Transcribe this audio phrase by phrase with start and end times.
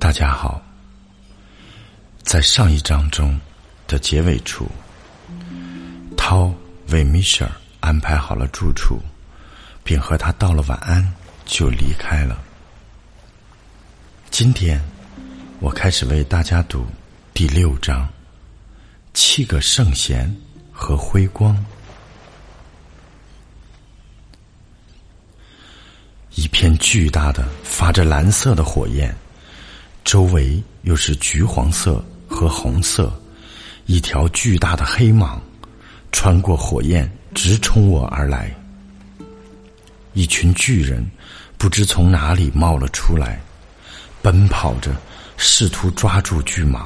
[0.00, 0.62] 大家好，
[2.22, 3.38] 在上一章中
[3.86, 4.66] 的结尾处，
[6.16, 6.50] 涛
[6.88, 8.98] 为米歇尔安排好了住处，
[9.84, 11.06] 并和他道了晚安，
[11.44, 12.42] 就离开了。
[14.30, 14.82] 今天，
[15.60, 16.86] 我开始为大家读
[17.34, 18.08] 第六章：
[19.12, 20.34] 七个圣贤
[20.72, 21.54] 和辉光。
[26.36, 29.14] 一片巨大的、发着蓝色的火焰，
[30.04, 33.12] 周围又是橘黄色和红色。
[33.86, 35.38] 一条巨大的黑蟒
[36.12, 38.54] 穿过火焰，直冲我而来。
[40.12, 41.08] 一群巨人
[41.58, 43.40] 不知从哪里冒了出来，
[44.22, 44.94] 奔跑着，
[45.36, 46.82] 试图抓住巨蟒。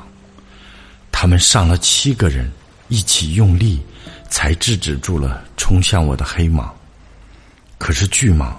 [1.13, 2.51] 他们上了七个人，
[2.89, 3.81] 一起用力，
[4.29, 6.69] 才制止住了冲向我的黑蟒。
[7.79, 8.53] 可是巨蟒。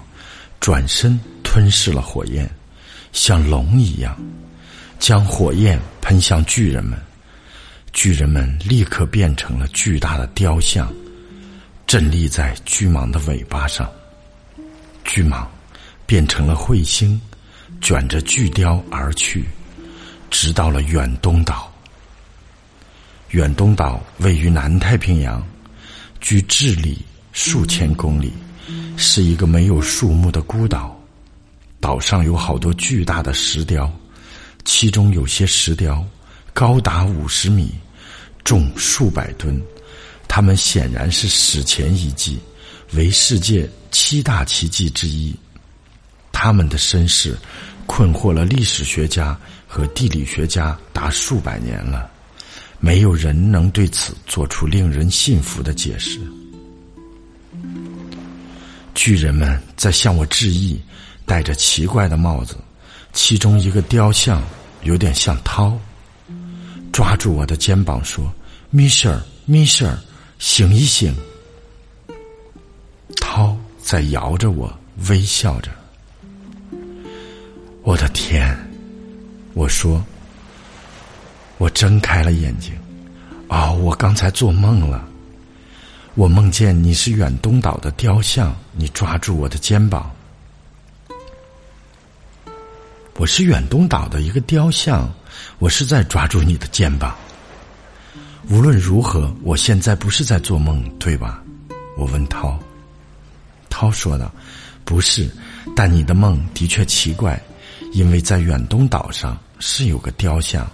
[0.58, 2.50] 转身吞噬了火焰，
[3.12, 4.18] 像龙一样，
[4.98, 6.98] 将火焰喷向巨人们。
[7.92, 10.92] 巨人们立刻变成了巨大的雕像，
[11.86, 13.90] 站立在巨蟒的尾巴上。
[15.04, 15.46] 巨蟒
[16.04, 17.20] 变成了彗星，
[17.80, 19.44] 卷着巨雕而去，
[20.30, 21.72] 直到了远东岛。
[23.30, 25.42] 远东岛位于南太平洋，
[26.20, 26.98] 距智利
[27.32, 28.32] 数千公里。
[28.98, 30.98] 是一个没有树木的孤岛，
[31.80, 33.90] 岛上有好多巨大的石雕，
[34.66, 36.04] 其中有些石雕
[36.52, 37.72] 高达五十米，
[38.44, 39.62] 重数百吨，
[40.26, 42.38] 它们显然是史前遗迹，
[42.92, 45.34] 为世界七大奇迹之一。
[46.32, 47.38] 他们的身世
[47.86, 52.10] 困惑了历史学家和地理学家达数百年了，
[52.80, 56.20] 没有人能对此做出令人信服的解释。
[58.94, 60.80] 巨人们在向我致意，
[61.24, 62.56] 戴着奇怪的帽子。
[63.16, 64.42] 其中一个雕像
[64.82, 65.76] 有点像涛，
[66.92, 68.30] 抓住我的肩膀说
[68.68, 69.98] ：“米歇尔，米歇尔，
[70.38, 71.16] 醒一醒！”
[73.18, 74.70] 涛在摇着我，
[75.08, 75.70] 微笑着。
[77.84, 78.54] 我的天！
[79.54, 80.04] 我说
[81.56, 82.74] ：“我睁开了眼睛。
[83.48, 85.08] 哦，我刚才做梦了。”
[86.16, 90.14] 我梦见你是远东岛的雕像，你抓住我的肩膀。
[93.18, 95.10] 我是远东岛的一个雕像，
[95.58, 97.16] 我是在抓住你的肩膀。
[98.50, 101.42] 无论如何，我现在不是在做梦，对吧？
[101.96, 102.58] 我问涛。
[103.70, 104.30] 涛说道
[104.84, 105.30] ：“不是，
[105.74, 107.42] 但你的梦的确奇怪，
[107.92, 110.70] 因为在远东岛上是有个雕像，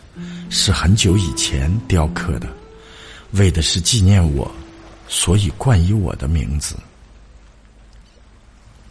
[0.50, 2.48] 是很久以前雕刻的，
[3.32, 4.50] 为的是纪念我。”
[5.06, 6.74] 所以冠以我的名字。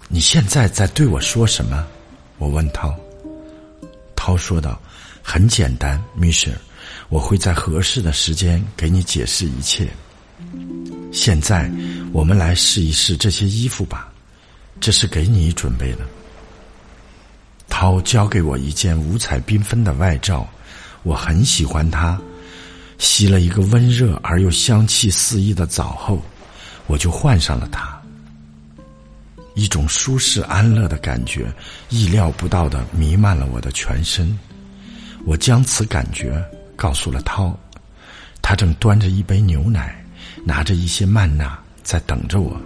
[0.08, 1.86] 你现在在对我说什么？
[2.38, 2.96] 我问涛。
[4.24, 4.80] 涛说道
[5.24, 6.58] ：“很简单，米歇尔，
[7.10, 9.90] 我会在合适的时间给你解释一切。
[11.12, 11.72] 现在，
[12.14, 14.14] 我们来试一试这些衣服吧，
[14.80, 16.06] 这是给你准备的。”
[17.68, 20.48] 涛交给我一件五彩缤纷的外罩，
[21.02, 22.22] 我很喜欢它。
[23.00, 26.22] 吸了一个温热而又香气四溢的澡后，
[26.86, 28.00] 我就换上了它。
[29.54, 31.54] 一种舒适安乐的感觉，
[31.90, 34.38] 意料不到的弥漫了我的全身。
[35.26, 36.44] 我将此感觉
[36.76, 37.58] 告诉了涛，
[38.42, 40.04] 他正端着一杯牛奶，
[40.44, 42.60] 拿着一些曼娜在等着我。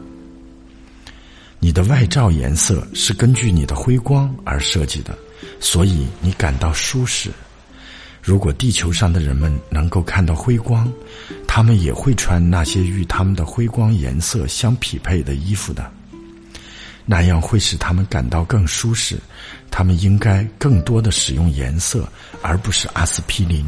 [1.59, 5.17] 你的外罩颜色是根据你的辉光而设计的，
[5.59, 7.31] 所以你感到舒适。
[8.21, 10.91] 如果地球上的人们能够看到辉光，
[11.47, 15.91] 他们也会穿那些与他们的辉光颜色相匹配的衣服的。
[17.05, 19.17] 那样会使他们感到更舒适。
[19.71, 22.07] 他们应该更多的使用颜色，
[22.41, 23.65] 而不是阿司匹林。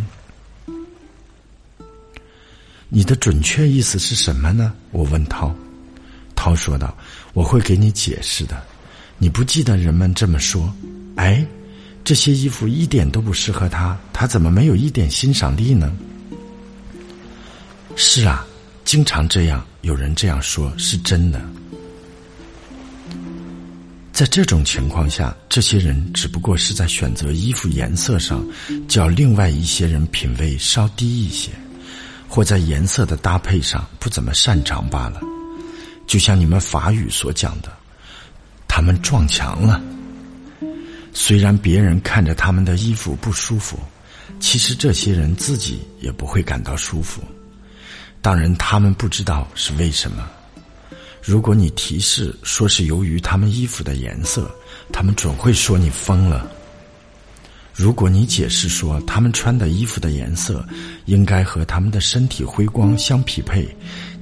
[2.89, 4.73] 你的准确意思是什么呢？
[4.91, 5.53] 我问涛。
[6.35, 6.95] 涛说道
[7.33, 8.63] ：“我会给你解释的。
[9.17, 10.73] 你不记得人们这么说？
[11.15, 11.45] 哎。”
[12.05, 15.93] 这些衣服一点都不适合他，他怎么没有一点欣赏力呢？
[17.97, 18.47] 是啊，
[18.85, 21.41] 经常这样，有人这样说，是真的。
[24.17, 28.43] 在这种情况下，这些人只不过是在选择衣服颜色上
[28.87, 31.51] 较另外一些人品味稍低一些，
[32.27, 35.21] 或在颜色的搭配上不怎么擅长罢了。
[36.07, 37.71] 就像你们法语所讲的，
[38.67, 39.79] 他们撞墙了。
[41.13, 43.77] 虽然别人看着他们的衣服不舒服，
[44.39, 47.21] 其实这些人自己也不会感到舒服。
[48.19, 50.27] 当然，他们不知道是为什么。
[51.21, 54.49] 如果你提示说是由于他们衣服的颜色，
[54.91, 56.49] 他们准会说你疯了。
[57.73, 60.65] 如果你解释说他们穿的衣服的颜色
[61.05, 63.67] 应该和他们的身体辉光相匹配，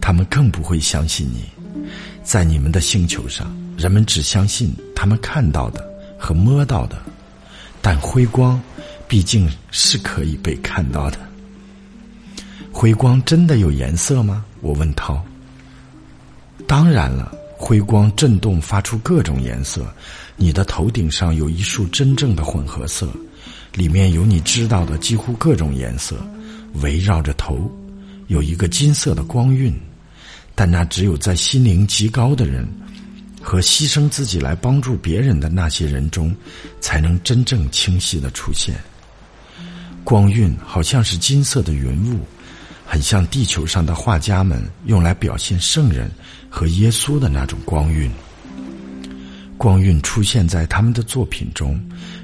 [0.02, 1.46] 他们更不会相信你。
[2.24, 5.88] 在你们的星球上，人们只相信他们看到的
[6.18, 7.02] 和摸到的，
[7.82, 8.60] 但辉光
[9.08, 11.20] 毕竟是可以被看到的。
[12.72, 14.44] 辉光真的有颜色吗？
[14.60, 15.24] 我问涛。
[16.68, 19.86] 当然了，辉光震动发出各种颜色。
[20.36, 23.10] 你的头顶上有一束真正的混合色，
[23.74, 26.18] 里面有你知道的几乎各种颜色，
[26.82, 27.72] 围绕着头
[28.28, 29.74] 有一个金色的光晕。
[30.58, 32.66] 但那只有在心灵极高的人
[33.42, 36.34] 和牺牲自己来帮助别人的那些人中，
[36.80, 38.76] 才能真正清晰的出现。
[40.04, 42.20] 光晕好像是金色的云雾，
[42.86, 46.10] 很像地球上的画家们用来表现圣人
[46.56, 48.10] 和耶稣的那种光晕。
[49.58, 51.78] 光晕出现在他们的作品中，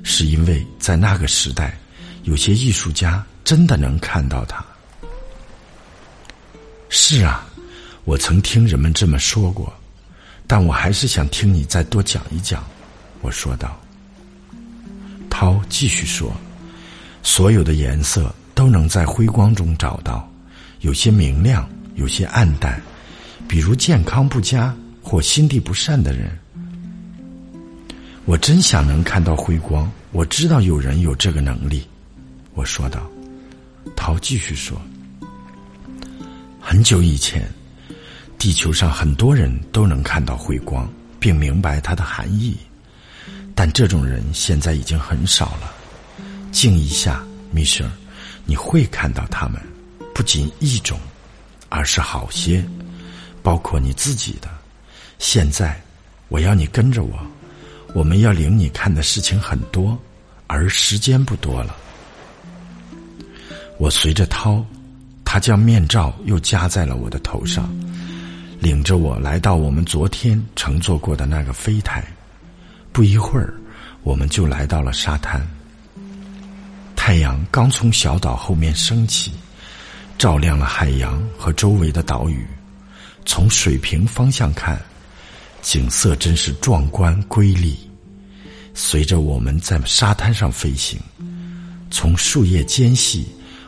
[0.03, 1.77] 是因为在那个时代，
[2.23, 4.63] 有些艺术家真的能看到它。
[6.87, 7.45] 是啊。
[8.05, 9.71] 我曾听人们这么说过，
[10.47, 12.63] 但我还是想听你再多讲一讲。”
[13.21, 13.77] 我说道。
[15.29, 16.33] 涛继续说
[17.21, 20.27] ：“所有的颜色都能在辉光中找到，
[20.79, 22.81] 有些明亮，有些暗淡。
[23.51, 26.31] 比如健康不佳或心地不善的人。
[28.23, 29.91] 我真想能看到辉光。
[30.13, 31.85] 我知道有人有这个能力。”
[32.55, 33.11] 我说道。
[33.93, 34.81] 涛继续说
[36.61, 37.45] ：“很久以前。”
[38.39, 40.89] 地球上很多人都能看到辉光，
[41.19, 42.55] 并明白它的含义，
[43.53, 45.73] 但这种人现在已经很少了。
[46.53, 47.21] 静一下，
[47.51, 47.91] 米舍，
[48.45, 49.61] 你会看到他们，
[50.15, 50.97] 不仅一种，
[51.67, 52.65] 而是好些，
[53.43, 54.49] 包括你自己的。
[55.19, 55.79] 现在，
[56.29, 57.19] 我要你跟着我，
[57.93, 59.97] 我们要领你看的事情很多，
[60.47, 61.75] 而时间不多了。
[63.77, 64.63] 我随着涛，
[65.25, 67.69] 他将面罩又加在了我的头上。
[68.59, 72.03] 领着我来到我们昨天乘坐过的那个飞台，
[72.91, 73.55] 不一会儿，
[74.03, 75.41] 我们就来到了沙滩。
[76.95, 79.31] 太阳刚从小岛后面升起，
[80.15, 82.45] 照亮了海洋和周围的岛屿。
[83.33, 84.77] 从水平方向看，
[85.61, 87.79] 景色真是壮观瑰丽。
[88.73, 90.99] 随着我们在沙滩上飞行，
[91.89, 93.25] 从树叶间隙，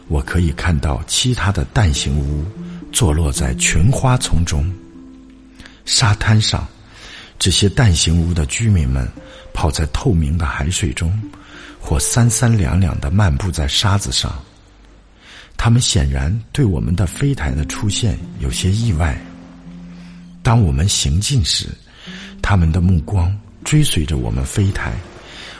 [0.09, 2.43] 我可以看到其他的蛋形屋
[2.91, 4.69] 坐落在群花丛中。
[5.85, 6.67] 沙滩上，
[7.39, 9.09] 这些蛋形屋的居民们
[9.53, 11.09] 泡在透明的海水中，
[11.79, 14.37] 或三三两两的漫步在沙子上。
[15.55, 19.17] 他们显然对我们的飞台的出现有些意外。
[20.43, 21.69] 当我们行进时，
[22.41, 24.93] 他们的目光追随着我们飞台。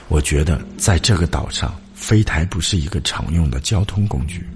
[0.08, 4.46] 我觉得在这个岛上，飞台不是一个常用的交通工具。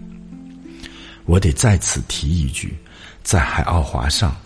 [1.25, 2.77] 我得再次提一句，
[3.23, 4.37] 在海奥华上。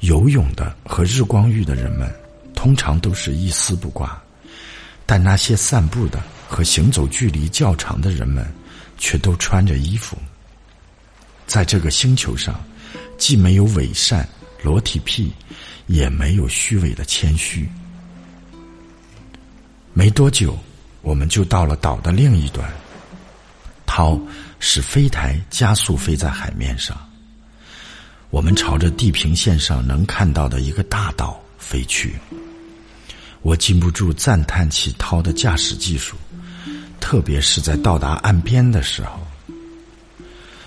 [0.00, 2.10] 游泳的和日光浴的人们，
[2.54, 4.18] 通常都是一丝不挂，
[5.04, 8.50] 但那些散步的和行走距离较长的人们，
[8.96, 10.16] 却都穿着衣服。
[11.46, 12.58] 在这个星球上，
[13.18, 14.26] 既没有伪善、
[14.62, 15.32] 裸体癖，
[15.86, 17.68] 也没有虚伪的谦虚。
[19.92, 20.58] 没多久，
[21.02, 22.70] 我们就到了岛的另一端。
[23.86, 24.20] 涛
[24.58, 26.96] 使飞台加速飞在海面上。
[28.30, 32.14] 我们朝着地平线上能看到的一个大岛飞去，
[33.42, 36.16] 我禁不住赞叹起涛的驾驶技术，
[37.00, 39.18] 特别是在到达岸边的时候。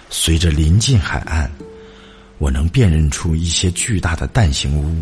[0.10, 1.50] 随着临近海岸，
[2.44, 5.02] 我能辨认出一些巨大的蛋形屋，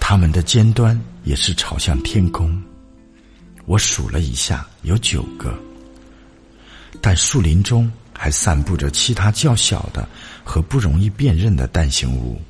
[0.00, 2.60] 它们的尖端也是朝向天空。
[3.64, 5.56] 我数了一下，有九个，
[7.00, 7.88] 但树林中。
[8.20, 10.08] 还散布着其他较小的
[10.42, 12.42] 和不容易辨认的蛋形屋。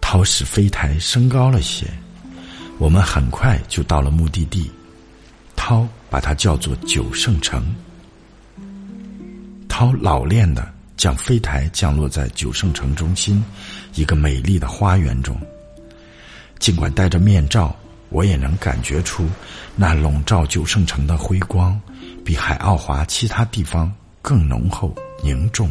[0.00, 1.84] 涛使飞台升高了些，
[2.78, 4.70] 我们很快就到了目的地。
[5.56, 7.74] 涛把它叫做九圣城。
[9.68, 13.44] 涛老练的将飞台降落在九圣城中心
[13.94, 15.36] 一个美丽的花园中。
[16.60, 17.74] 尽管戴着面罩，
[18.10, 19.28] 我也能感觉出
[19.74, 21.76] 那笼罩九圣城的辉光
[22.24, 23.92] 比海奥华其他地方。
[24.24, 24.94] 更浓厚
[25.24, 25.68] 凝重。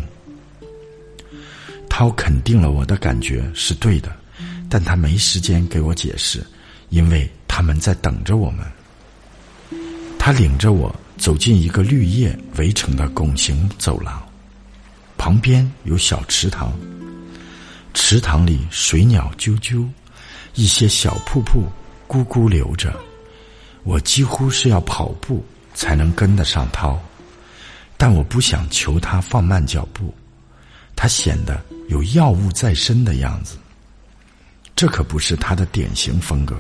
[1.88, 4.14] 涛肯定了我的感觉是对的，
[4.70, 6.46] 但他没时间给我解释，
[6.90, 8.66] 因为他们在等着我们。
[10.20, 14.22] 他领着我走进一个绿叶围成的拱形走廊，
[15.24, 16.74] 旁边有小池塘，
[17.94, 19.88] 池塘里水鸟啾啾，
[20.56, 21.68] 一些小瀑布
[22.08, 22.92] 咕咕流着。
[23.84, 27.00] 我几乎是要跑步才能跟得上涛，
[27.98, 30.12] 但我不想求他放慢脚步，
[30.96, 33.60] 他显得有药物在身的样子，
[34.76, 36.58] 这可不是他的典型风格。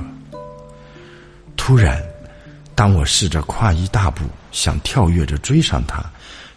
[1.57, 1.99] 突然，
[2.75, 6.05] 当我试着跨一大步，想跳跃着追上他，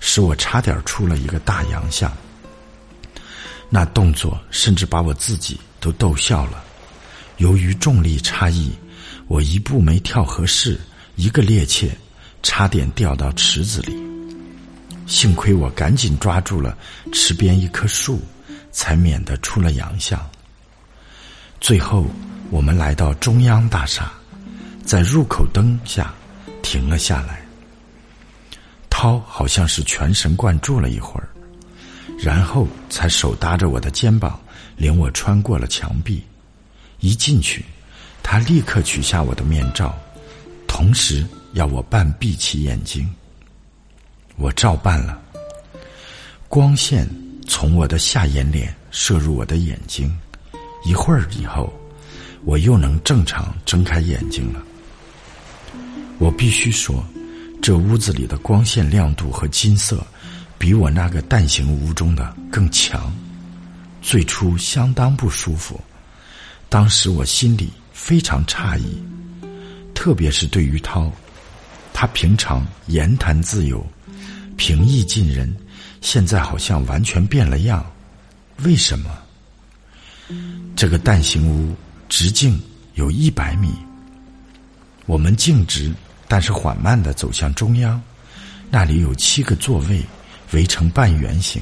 [0.06, 2.12] 使我差点出了一个大洋相。
[3.70, 6.62] 那动作甚至把我自己都逗笑了。
[7.38, 8.70] 由于重力差异，
[9.28, 10.78] 我一步没跳合适，
[11.16, 11.88] 一个趔趄，
[12.42, 13.96] 差点掉到池子里。
[15.06, 16.76] 幸亏我赶紧抓住了
[17.11, 18.20] 池边一棵树，
[18.70, 20.20] 才免得出了洋相。
[21.62, 22.06] 最后，
[22.50, 24.12] 我们来到中央大厦，
[24.84, 26.12] 在入口灯下
[26.62, 27.43] 停了下来。
[29.04, 31.28] 涛好像是全神贯注了一会儿。
[32.18, 34.40] 然后才手搭着我的肩膀，
[34.78, 36.25] 领我穿过了墙壁。
[37.00, 37.62] 一进去，
[38.23, 39.94] 他立刻取下我的面罩，
[40.66, 43.06] 同时要我半闭起眼睛。
[44.37, 45.20] 我照办了。
[46.49, 47.06] 光线
[47.46, 50.18] 从我的下眼睑射入我的眼睛，
[50.82, 51.70] 一会儿以后，
[52.46, 54.62] 我又能正常睁开眼睛了。
[56.16, 57.04] 我必须说，
[57.64, 60.06] 这屋子里的光线亮度和金色。
[60.59, 63.11] 比我那个蛋形屋中的更强，
[64.02, 65.80] 最初相当不舒服。
[66.68, 69.02] 当时我心里非常诧异，
[69.94, 71.11] 特别是对于涛，
[71.94, 73.83] 他平常言谈自由、
[74.59, 75.54] 平易近人，
[76.02, 77.85] 现在好像完全变了样。
[78.62, 79.11] 为什么？
[80.76, 81.75] 这个蛋形屋
[82.11, 82.61] 直径
[82.92, 83.73] 有一百米，
[85.06, 85.90] 我们径直
[86.28, 88.00] 但是缓慢的走向中央，
[88.71, 90.04] 那里有七个座位。
[90.52, 91.61] 围成半圆形，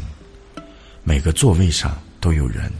[1.02, 2.70] 每个座位上都有人。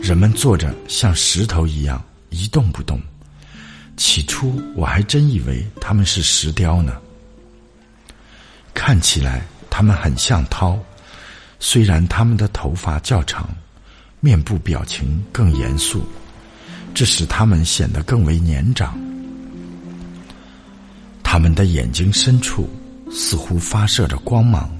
[0.00, 2.98] 人们坐着像石头一样一动不动。
[3.98, 6.96] 起初我还真以为他们是石雕呢。
[8.72, 10.78] 看起来他们很像涛，
[11.60, 13.46] 虽然他们的头发较长，
[14.20, 16.06] 面部表情更严肃，
[16.94, 18.98] 这使他们显得更为年长。
[21.28, 22.70] 他们的眼睛深处
[23.10, 24.70] 似乎发射着光芒。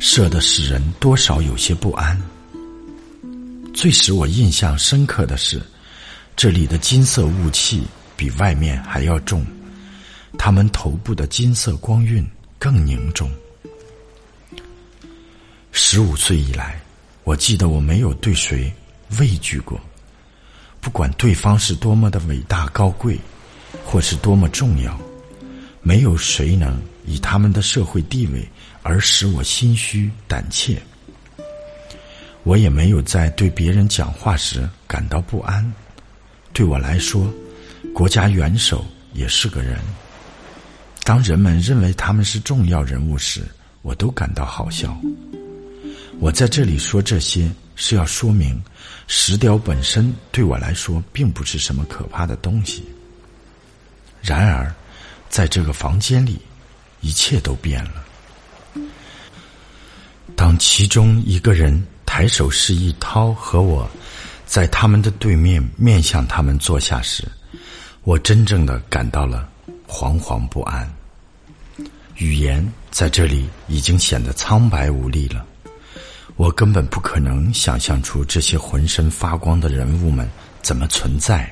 [0.00, 2.20] 射的使人多少有些不安。
[3.72, 5.62] 最使我印象深刻的是，
[6.34, 7.84] 这里的金色雾气
[8.16, 9.46] 比外面还要重，
[10.36, 12.28] 他们头部的金色光晕
[12.58, 13.30] 更凝重。
[15.70, 16.82] 十五岁以来，
[17.22, 18.70] 我记得我没有对谁
[19.20, 19.80] 畏惧过，
[20.80, 23.16] 不管对方是多么的伟大高贵，
[23.84, 24.98] 或是多么重要，
[25.82, 28.48] 没有谁能以他们的社会地位。
[28.84, 30.82] 而使我心虚胆怯，
[32.42, 35.72] 我也没有在对别人讲话时感到不安。
[36.52, 37.32] 对我来说，
[37.94, 39.78] 国家元首也是个人。
[41.04, 43.42] 当人们认为他们是重要人物时，
[43.82, 45.00] 我都感到好笑。
[46.18, 48.60] 我在这里说这些，是要说明
[49.06, 52.82] 石雕本身对我来说并不是什么可怕的东西。
[54.20, 54.74] 然而，
[55.32, 56.38] 在这个房间里，
[57.00, 58.04] 一切都变了。
[60.36, 63.90] 当其中一个人抬手示意涛和我，
[64.44, 67.26] 在他们的对面面向他们坐下时，
[68.02, 69.48] 我真正的感到了
[69.88, 70.86] 惶惶不安。
[72.16, 75.46] 语言在这里已经显得苍白无力了。
[76.36, 80.28] 我根本不可能想象出这些浑身发光的人物们
[80.60, 81.50] 怎么存在，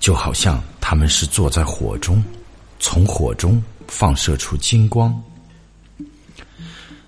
[0.00, 2.22] 就好像他们是坐在火中，
[2.80, 5.22] 从火中放射出金光。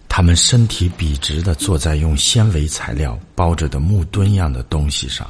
[0.09, 5.29] 他们身体笔直的坐在用纤维材料包着的木墩样的东西上，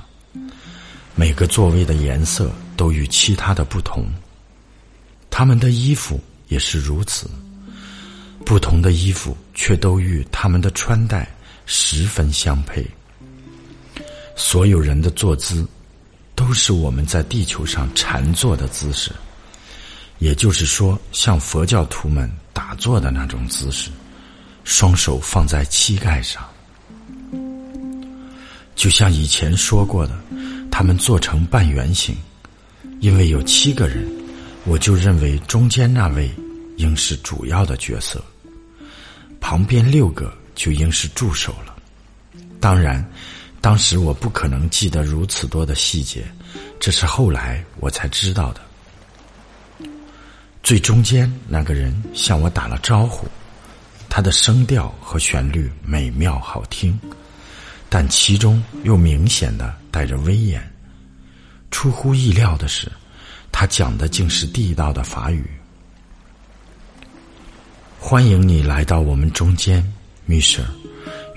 [1.15, 4.05] 每个座位的颜色都与其他的不同，
[5.31, 7.31] 他们的衣服也是如此，
[8.45, 11.33] 不同的衣服却都与他们的穿戴
[11.65, 12.85] 十分相配。
[14.35, 15.65] 所有人的坐姿
[16.35, 19.13] 都是我们在地球上禅坐的姿势，
[20.23, 23.91] 也就是说，像佛教徒们打坐的那种姿势。
[24.63, 26.49] 双手放在膝盖上，
[28.77, 30.17] 就像以前说过的，
[30.71, 32.15] 他们做成半圆形。
[33.01, 34.09] 因为有七个人，
[34.65, 36.31] 我就认为中间那位
[36.77, 38.25] 应是主要的角色，
[39.41, 41.75] 旁边六个就应是助手了。
[42.61, 43.05] 当然，
[43.61, 46.25] 当时我不可能记得如此多的细节，
[46.79, 48.61] 这是后来我才知道的。
[50.63, 53.27] 最中间那个人向我打了招呼。
[54.09, 56.99] 他的声调和旋律美妙好听，
[57.89, 60.63] 但其中又明显的带着威严。
[61.71, 62.93] 出乎意料的是，
[63.51, 65.45] 他讲的竟是地道的法语。
[67.99, 69.83] 欢迎你来到我们中间，
[70.27, 70.63] 米舍。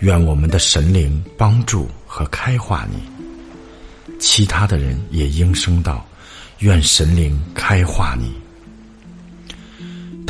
[0.02, 3.02] 愿我们的神灵帮助和开化你。
[4.20, 6.06] 其他的人也应声道
[6.60, 8.34] ：“愿神灵开化你。”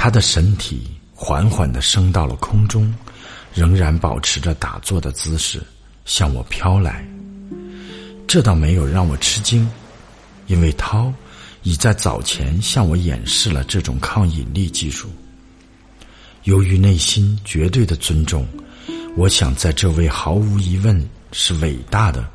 [0.06, 0.84] 他的身体
[1.16, 2.94] 缓缓的升到了空中，
[3.56, 5.60] 仍然保持着打坐的姿势
[6.06, 7.04] 向我飘来。
[8.28, 9.68] 这倒没有让我吃惊，
[10.46, 11.12] 因为涛
[11.64, 15.10] 已在早前向我演示了这种抗引力技术。
[16.44, 18.48] 由于内心绝对的尊重。
[19.18, 22.30] 我想在这位毫无疑问是伟大的、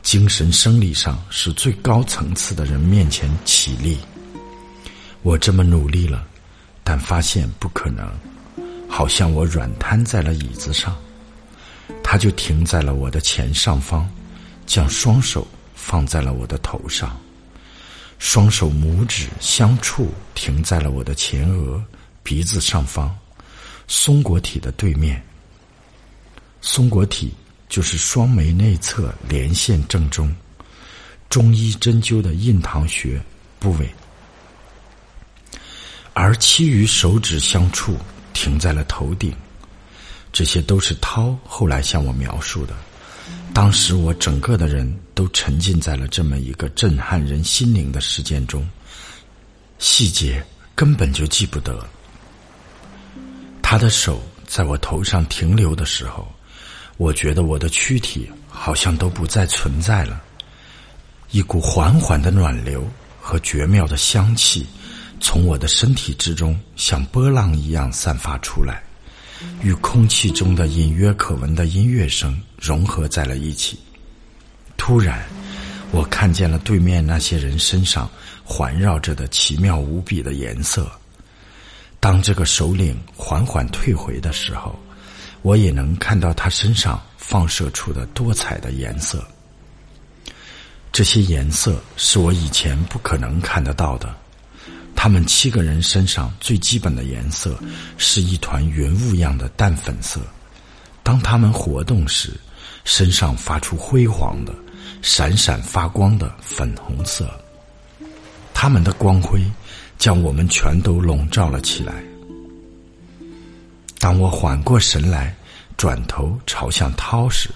[0.00, 3.98] 精神生理上是最高层次的人面前起立。
[5.24, 6.24] 我这么努力了，
[6.88, 8.08] 但发现不可能。
[8.88, 10.96] 好像我软瘫在了椅子上，
[12.00, 14.08] 他就停在了我的前上方，
[14.66, 17.20] 将双手放在了我的头上，
[18.20, 21.82] 双手拇指相触，停在了我的前额、
[22.22, 23.12] 鼻子上方，
[23.88, 25.20] 松果体的对面。
[26.60, 27.34] 松果体
[27.68, 30.32] 就是双眉内侧连线正中，
[31.28, 33.20] 中医针灸的印堂穴
[33.58, 33.92] 部位，
[36.18, 37.94] 而其余手指相触
[38.32, 39.36] 停在了头顶。
[40.32, 42.74] 这些都是涛后来向我描述的。
[43.52, 48.66] 当时我整个的人都沉浸在了这么一个震撼人心灵的事件中，
[49.78, 50.42] 细节
[50.74, 51.86] 根本就记不得。
[53.60, 56.26] 他的手在我头上停留的时候。
[56.96, 60.18] 我觉得我的躯体好像都不再存在了，
[61.30, 62.88] 一股缓缓的暖流
[63.20, 64.66] 和绝妙的香气
[65.20, 68.82] 从我的身体之中像波浪一样散发出来，
[69.62, 73.78] 与空气中的隐约可闻的音乐声融合在了一起。
[74.76, 75.26] 突然，
[75.90, 78.10] 我看见了对面那些人身上
[78.44, 80.90] 环绕着的奇妙无比的颜色。
[82.00, 84.78] 当这个首领缓缓退回的时候。
[85.42, 89.24] 我也能看到他身上放射出的多彩的颜色，
[90.90, 94.12] 这些颜色是我以前不可能看得到的。
[94.96, 97.56] 他们七个人身上最基本的颜色
[97.96, 100.20] 是一团云雾样的淡粉色，
[101.04, 102.32] 当他们活动时，
[102.82, 104.52] 身上发出辉煌的、
[105.02, 107.30] 闪闪发光的粉红色。
[108.52, 109.40] 他们的光辉
[109.98, 112.02] 将我们全都笼罩了起来。
[113.98, 115.36] 当我缓过神来，
[115.76, 117.50] 转头朝向涛时，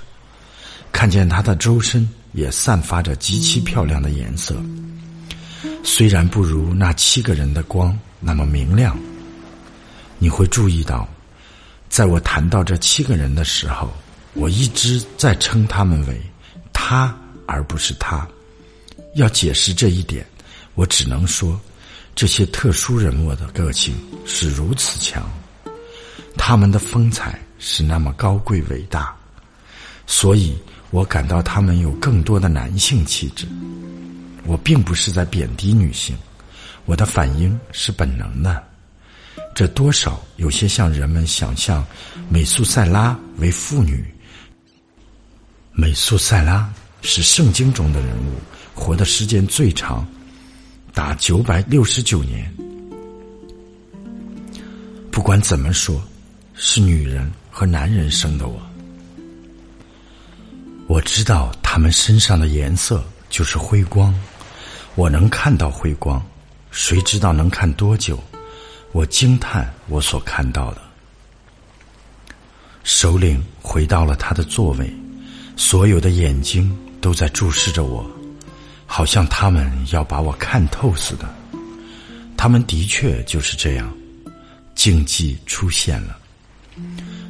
[0.92, 4.54] 看见他的周身也散发着极其漂亮的颜色，
[5.84, 8.98] 虽然不如那七个人的光那么明亮。
[10.18, 11.08] 你会注意到，
[11.88, 13.90] 在我谈到这七个人的时候，
[14.34, 16.20] 我一直在称他们为
[16.72, 18.26] “他”而不是“他”。
[19.16, 20.24] 要解释这一点，
[20.74, 21.58] 我只能说，
[22.14, 23.94] 这些特殊人物的个性
[24.26, 25.28] 是如此强。
[26.36, 29.14] 他们的风采是那么高贵伟大，
[30.06, 30.56] 所以
[30.90, 33.48] 我感到他们有更多的男性气质。
[34.44, 36.16] 我并不是在贬低女性，
[36.84, 38.62] 我的反应是本能的。
[39.54, 41.84] 这多少有些像人们想象
[42.28, 44.04] 美素塞拉为妇女。
[45.72, 46.72] 美素塞拉
[47.02, 48.34] 是圣经中的人物，
[48.74, 50.06] 活的时间最长，
[50.92, 52.52] 达九百六十九年。
[55.10, 56.02] 不管怎么说。
[56.62, 58.60] 是女人和男人生的我，
[60.86, 64.14] 我知道他们身上的颜色就是辉光，
[65.00, 66.22] 我能看到辉光，
[66.70, 68.22] 谁知道能看多久？
[68.92, 70.82] 我惊叹我所看到的。
[72.84, 74.92] 首领回到了他的座位，
[75.56, 78.04] 所有的眼睛都在注视着我，
[78.84, 81.26] 好像他们要把我看透似的。
[82.36, 83.90] 他们的确就是这样，
[84.74, 86.18] 静寂出现了。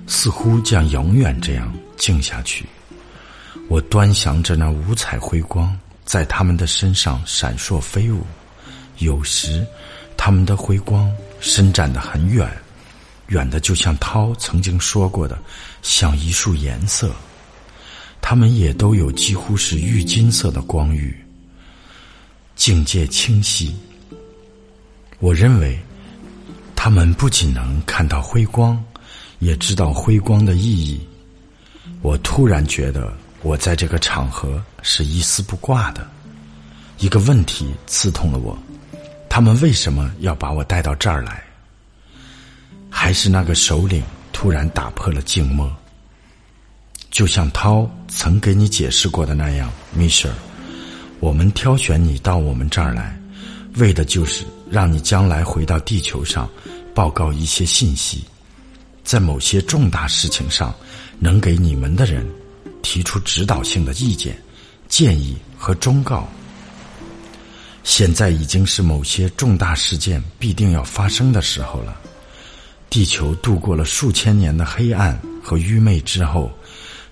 [0.09, 2.66] 似乎将永远这样静下去。
[3.68, 5.78] 我端详着那五彩辉光
[6.11, 8.27] 在他们的身上闪烁飞舞，
[8.99, 9.64] 有时，
[10.16, 12.51] 他们的辉光伸展得很远，
[13.29, 15.38] 远的就像涛曾经说过的，
[15.83, 17.14] 像一束颜色。
[18.20, 21.14] 他们也都有几乎是玉金色的光晕，
[22.57, 23.77] 境界清晰。
[25.20, 25.79] 我认为，
[26.75, 28.85] 他们不仅能看到辉光。
[29.38, 31.01] 也知道辉光的意义。
[32.03, 36.07] 我突然觉得，我在这个场合是一丝不挂的。
[36.98, 38.59] 一个问题刺痛了我：
[39.29, 41.42] 他们为什么要把我带到这儿来？
[42.90, 45.74] 还是那个首领突然打破了静默？
[47.11, 50.35] 就像涛曾给你解释过的那样，米歇尔，
[51.18, 53.18] 我们挑选你到我们这儿来，
[53.76, 56.48] 为的就是让你将来回到地球上，
[56.94, 58.24] 报告一些信息。
[59.03, 60.74] 在某些重大事情上，
[61.18, 62.24] 能给你们的人
[62.82, 64.36] 提出指导性的意见、
[64.88, 66.28] 建议和忠告。
[67.82, 71.98] 现在已经是某些重大事件必定要发生的时候了。
[72.90, 76.50] 地球度过了数千年的黑暗和愚昧之后，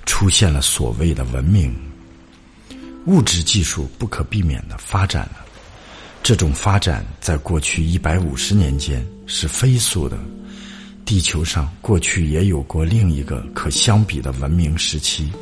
[0.05, 1.75] 出现了所谓的文明。
[3.07, 5.47] 物质技术不可避免的发展了，
[6.23, 10.19] 这种发展在过去一百五十年间是飞速的。
[11.07, 15.33] 地球上过去也有过另一个可相比的文明时期，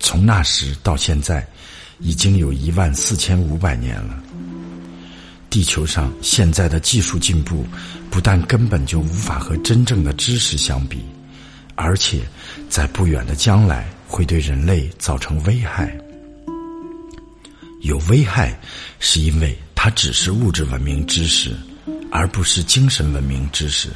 [0.00, 1.46] 从那时到现在，
[2.00, 4.20] 已经有一万四千五百年了。
[5.48, 7.66] 地球上现在的技术进步，
[8.10, 11.00] 不但根本就无法和真正的知识相比，
[11.74, 12.22] 而且
[12.68, 15.96] 在不远的将来会对人类造成危害。
[17.82, 18.58] 有危害，
[18.98, 21.56] 是因为它只是物质文明知识，
[22.10, 23.90] 而不是精神文明知识。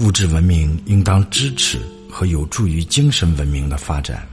[0.00, 1.78] 物质文明应当支持
[2.10, 4.26] 和有助于精神文明的发展，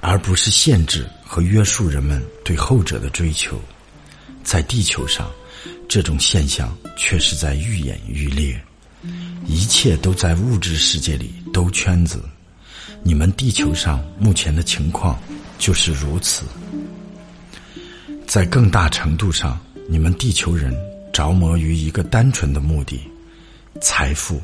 [0.00, 3.60] 而不是限制和约束人们对后者的追求。
[4.42, 5.30] 在地球上，
[5.88, 8.60] 这种现象却是在愈演愈烈。
[9.46, 12.22] 一切都在物质世界里兜圈子。
[13.02, 15.18] 你们地球上目前的情况
[15.58, 16.44] 就是如此。
[18.26, 19.58] 在更大程度上，
[19.88, 20.74] 你们地球人
[21.12, 23.00] 着魔于一个单纯的目的——
[23.80, 24.40] 财富。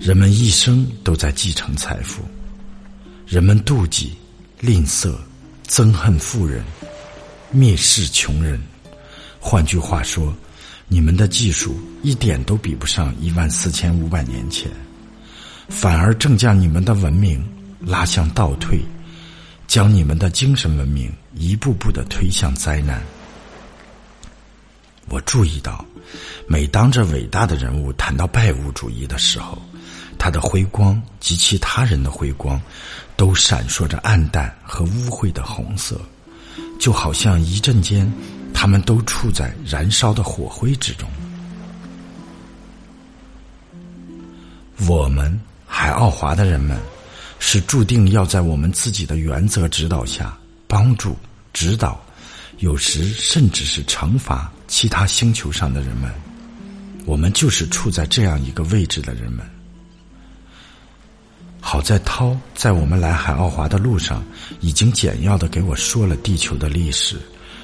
[0.00, 2.22] 人们一生都在继承财富。
[3.26, 4.12] 人们妒忌、
[4.62, 5.12] 吝啬、
[5.66, 6.62] 憎恨富人，
[7.52, 8.62] 蔑视穷人。
[9.40, 10.32] 换句话说，
[10.86, 14.70] 你们的技术一点都比不上一万四千五百年前，
[15.68, 17.44] 反而正将你们的文明
[17.80, 18.80] 拉向倒退。
[19.66, 23.02] 将你们的精神文明一步步的推向灾难。
[25.08, 25.84] 我注意到，
[26.46, 29.60] 每当这伟大的人物谈到拜物主义的时候，
[30.22, 32.60] 他的辉光及其他人的辉光，
[33.16, 36.00] 都闪烁着暗淡和污秽的红色，
[36.78, 38.08] 就好像一阵间，
[38.54, 41.10] 他们都处在燃烧的火灰之中。
[44.86, 46.78] 我们海奥华的人们。
[47.44, 51.16] 是注定要在我们自己的原则指导下帮助、
[51.52, 52.00] 指导，
[52.58, 56.08] 有时甚至是惩罚其他星球上的人们。
[57.04, 59.44] 我们就是处在这样一个位置的人们。
[61.64, 64.22] 好在涛在我们来海奥华的路上，
[64.60, 67.16] 已经简要的给我说了地球的历史，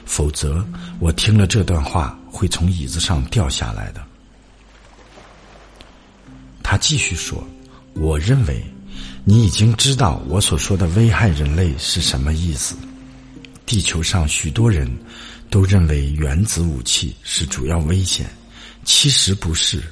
[0.07, 0.65] 否则
[1.01, 4.01] 我听了这段话会从椅子上掉下来的。
[6.63, 7.47] 他继续说
[7.93, 8.65] ：“我认为。”
[9.25, 12.75] 你已经知道我所说的危害人类是什么意思。
[13.67, 14.91] 地球上许多人
[15.51, 18.27] 都认为原子武器是主要危险，
[18.85, 19.83] 其实不是。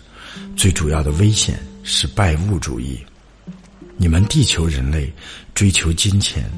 [0.57, 2.99] 最主要的危险是拜物主义。
[3.96, 5.12] 你们地球人类
[5.54, 6.50] 追求金钱，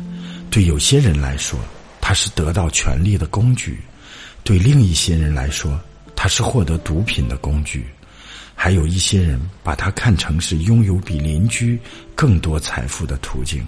[0.51, 1.59] 对有些人来说，
[2.01, 3.75] 它是得到权力的工具；
[4.43, 5.81] 对另一些人来说，
[6.17, 7.87] 它是获得毒品的工具。
[8.55, 11.79] 还有一些人把它看成是拥有比邻居
[12.17, 13.65] 更多财富的途径。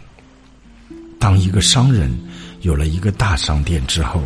[1.20, 2.12] 当一个商人
[2.62, 4.20] 有了一个大商店之后，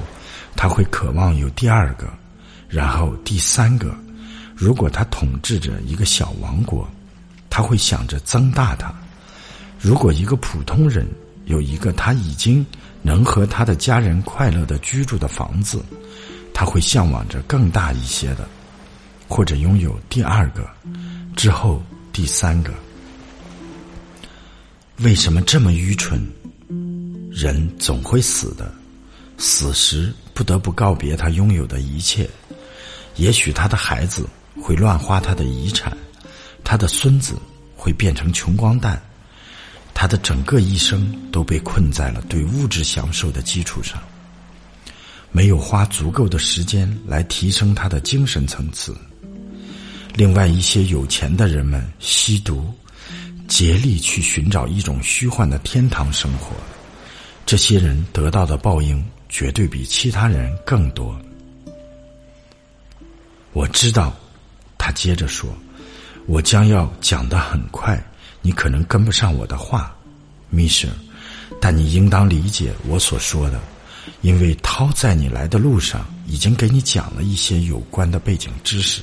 [0.56, 2.10] 他会渴望有第二个，
[2.66, 3.94] 然后第三个。
[4.56, 6.88] 如果他统治着一个小王国，
[7.50, 8.94] 他会想着增大它。
[9.84, 11.06] 如果一个普通人
[11.44, 12.64] 有一个他已经
[13.02, 15.84] 能和他的家人快乐的居住的房子，
[16.54, 18.48] 他会向往着更大一些的。
[19.28, 20.66] 或者拥有第二个，
[21.36, 21.82] 之后
[22.14, 22.72] 第三个。
[25.00, 26.18] 为什么这么愚蠢？
[27.30, 28.72] 人总会死的，
[29.36, 32.26] 死时不得不告别他拥有的一切。
[33.16, 34.26] 也许他的孩子
[34.62, 35.94] 会乱花他的遗产，
[36.62, 37.34] 他的孙子
[37.76, 39.02] 会变成穷光蛋，
[39.94, 44.02] 他的整个一生都被困在了对物质享受的基础上，
[45.30, 48.94] 没有花足够的时间来提升他的精神层次。
[50.14, 52.72] 另外一些有钱的人们吸毒，
[53.48, 56.54] 竭力去寻找一种虚幻的天堂生活。
[57.46, 61.18] 这些人得到的报应绝对比其他人更多。
[63.52, 64.16] 我知道，
[64.76, 65.56] 他接着说
[66.26, 68.02] ：“我将要讲得很快，
[68.46, 69.96] 你可能跟不上我的话，
[70.50, 70.88] 米舍，
[71.62, 73.58] 但你应当理解我所说的，
[74.20, 79.00] 因为涛在你来的路上已经给你讲了一些有关的背景知识。”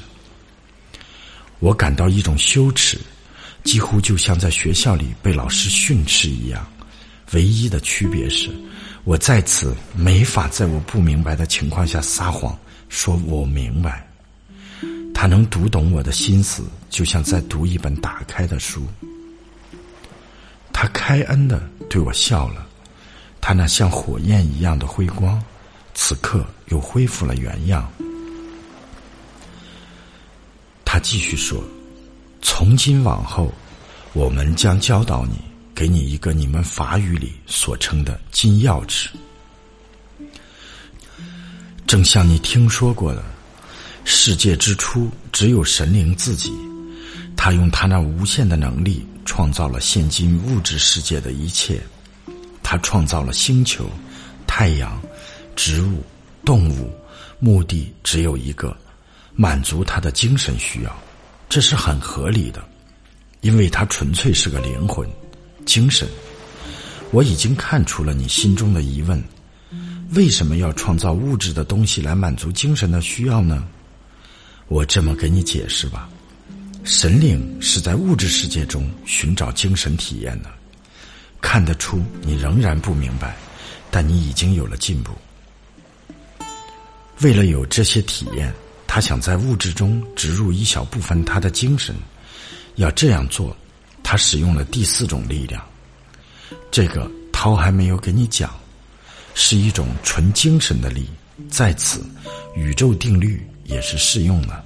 [1.58, 2.99] 我感到一种羞耻，
[3.63, 6.63] 几乎就像在学校里被老师训斥一样。
[7.32, 8.51] 唯一的区别是，
[9.06, 12.56] 我在此没法在我不明白的情况下撒谎，
[12.89, 14.08] 说我明白。
[15.15, 18.86] 他能读懂我的心思，就像在读一本打开的书。
[20.82, 22.65] 他开恩的对我笑了，
[23.39, 25.39] 他那像火焰一样的辉光，
[25.94, 27.88] 此刻又恢复了原样。
[30.84, 31.63] 他继续说
[32.41, 33.54] ：“从今往后，
[34.13, 35.36] 我们将教导你，
[35.76, 39.10] 给你一个你们法语里所称的金钥匙。
[41.86, 43.24] 正像你听说过的，
[44.04, 46.52] 世界之初只有神灵自己，
[47.38, 51.82] 他用他那无限的能力创造了现今物质世界的一切，
[52.62, 53.89] 他创造了星球、
[54.46, 55.02] 太阳、
[55.56, 56.04] 植物、
[56.44, 56.91] 动物，
[57.39, 58.76] 目的只有一个。”
[59.34, 60.94] 满足他的精神需要，
[61.48, 62.62] 这是很合理的，
[63.39, 65.10] 因为他纯粹是个灵魂、
[65.65, 66.06] 精神。
[67.12, 69.24] 我已经看出了你心中的疑问：
[70.13, 73.65] 为什么要创造物质的东西来满足精神的需要呢？
[74.67, 76.10] 我这么给你解释吧：
[76.84, 80.50] 神灵是在物质世界中寻找精神体验的。
[81.39, 83.36] 看得出你仍然不明白，
[83.89, 85.12] 但你已经有了进步。
[87.22, 88.54] 为了有这些体验。
[88.94, 91.96] 他想在物质中植入一小部分他的精神，
[92.76, 93.56] 要这样做，
[94.04, 95.65] 他使用了第四种力量。
[96.70, 98.54] 这个涛还没有给你讲，
[99.34, 101.08] 是一种纯精神的力，
[101.50, 102.04] 在此，
[102.54, 104.62] 宇宙定律也是适用的。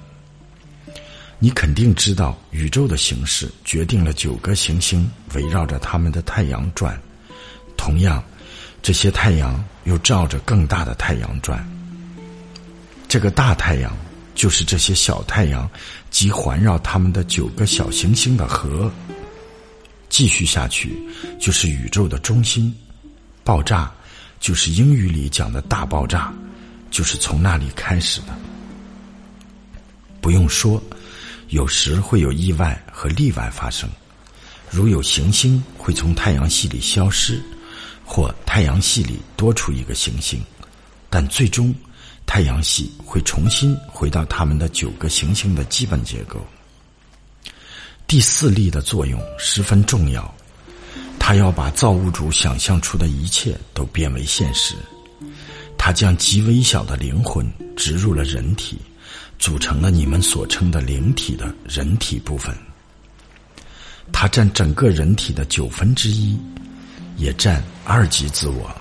[1.38, 7.00] 你肯定知道，宇宙的形式决定了九个行星围绕着他们的太阳转，
[7.76, 8.22] 同样，
[8.82, 11.66] 这些太阳又照着更大的太阳转。
[13.08, 13.96] 这个大太阳。
[14.36, 15.66] 就是这些小太阳
[16.10, 18.92] 及环绕他们的九个小行星的核。
[20.10, 20.94] 继续下去，
[21.40, 22.70] 就是宇宙的中心。
[23.42, 23.90] 爆炸，
[24.38, 26.30] 就是英语里讲的大爆炸，
[26.90, 28.38] 就是从那里开始的。
[30.20, 30.78] 不用说，
[31.48, 33.88] 有时会有意外和例外发生，
[34.70, 37.42] 如有行星会从太阳系里消失，
[38.04, 40.42] 或太阳系里多出一个行星，
[41.10, 41.74] 但最终。
[42.28, 46.44] 太阳系会重新回到它们的九个行星的基本结构。
[48.08, 50.34] 第四力的作用十分重要，
[51.20, 54.74] 它要把造物主想象出的一切都变为现实。
[55.78, 58.76] 它将极微小的灵魂植入了人体，
[59.38, 62.54] 组成了你们所称的灵体的人体部分。
[64.12, 66.38] 它占整个人体的九分之一，
[67.16, 68.74] 也占二级自我。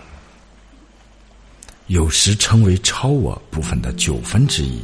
[1.87, 4.81] 有时称为超我部分的九分之一。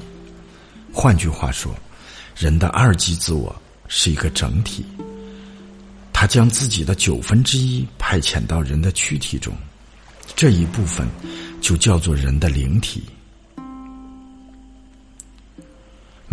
[0.93, 1.73] 换句话说，
[2.35, 3.55] 人的二级自我
[3.87, 4.85] 是一个整体，
[6.11, 9.55] 他将自己的九分之一派遣到人的躯体中，
[10.35, 11.07] 这一部分
[11.59, 13.03] 就叫做人的灵体。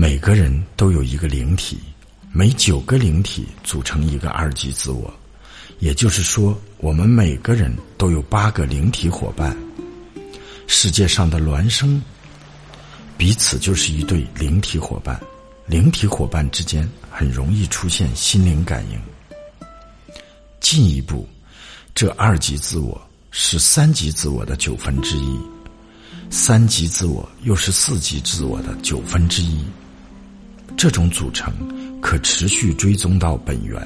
[0.00, 1.76] 每个人都有一个灵体，
[2.30, 5.12] 每九个灵体组成一个二级自我，
[5.80, 9.56] 也就是说，我们每个人都有八个灵体伙伴。
[10.68, 12.00] 世界上的孪生
[13.16, 15.20] 彼此就是一对灵体伙伴，
[15.66, 19.00] 灵体伙伴之间很容易出现心灵感应。
[20.60, 21.28] 进一步，
[21.92, 25.36] 这二级自我是三级自我的九分之一，
[26.30, 29.64] 三级自我又是四级自我的九分之一。
[30.76, 31.52] 这种组成
[32.00, 33.80] 可持续追踪到本源。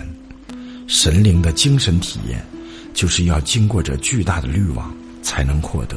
[0.88, 2.44] 神灵的精神体验，
[2.92, 5.96] 就是要经过这巨大的滤网才能获得。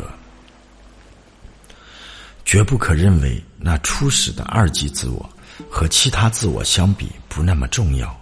[2.45, 5.27] 绝不可认为那初始的二级自我
[5.69, 8.15] 和其他自我相比不那么重要。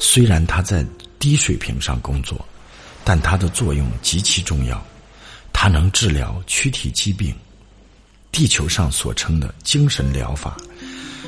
[0.00, 0.84] 虽然它在
[1.18, 2.44] 低水平上工作，
[3.04, 4.84] 但它的作用极其重要。
[5.52, 7.32] 它能治疗躯体疾病。
[8.32, 10.56] 地球上所称的精神疗法，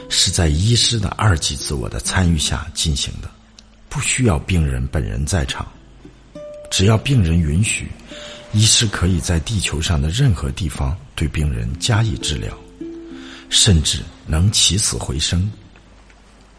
[0.08, 3.30] 是在医师的二级自我的参与下进行的，
[3.88, 5.66] 不需要病人本人在场。
[6.70, 7.88] 只要病人允许。
[8.52, 12.56] 医师可以在地球上的任何地方对病人加以治疗，
[13.50, 15.50] 甚至能起死回生。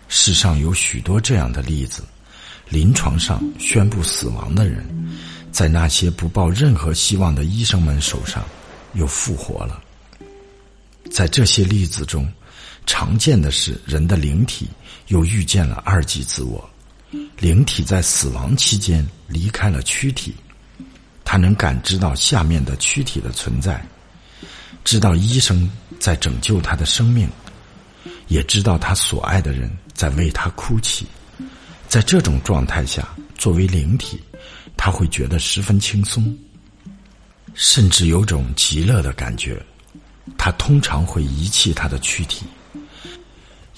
[0.07, 2.03] 世上有许多这样的例子：
[2.69, 4.85] 临床上宣布死亡的人，
[5.51, 8.45] 在那些不抱任何希望的医生们手上
[8.93, 9.81] 又复活了。
[11.09, 12.31] 在这些例子中，
[12.87, 14.67] 常见的是人的灵体
[15.09, 16.67] 又遇见了二级自我，
[17.37, 20.33] 灵体在死亡期间离开了躯体。
[21.23, 23.85] 他能感知到下面的躯体的存在，
[24.85, 25.69] 知道医生
[25.99, 27.29] 在拯救他的生命，
[28.29, 31.05] 也知道他所爱的人在为他哭泣。
[31.89, 34.19] 在这种状态下，作为灵体，
[34.77, 36.35] 他会觉得十分轻松，
[37.53, 39.61] 甚至有种极乐的感觉。
[40.37, 42.45] 他通常会遗弃他的躯体，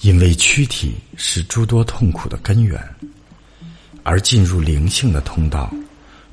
[0.00, 2.82] 因为躯体是诸多痛苦的根源，
[4.02, 5.70] 而进入灵性的通道，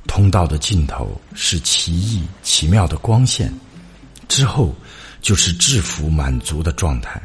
[0.06, 3.52] 通道的尽头是奇异奇妙的光线，
[4.26, 4.74] 之后
[5.20, 7.20] 就是制服满足的状态。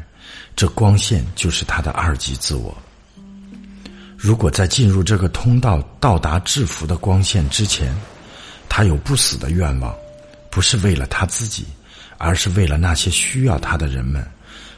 [0.54, 2.76] 这光线就是他的二级自我。
[4.16, 7.94] 如果在进入这个通道到达制服的光线之前，
[8.68, 9.94] 他有不死的愿望，
[10.50, 11.64] 不是为了他自己，
[12.18, 14.24] 而是为了那些需要他的人们。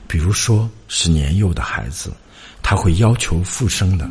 [0.09, 2.13] 比如说是年幼的孩子，
[2.63, 4.09] 他会要求复生的，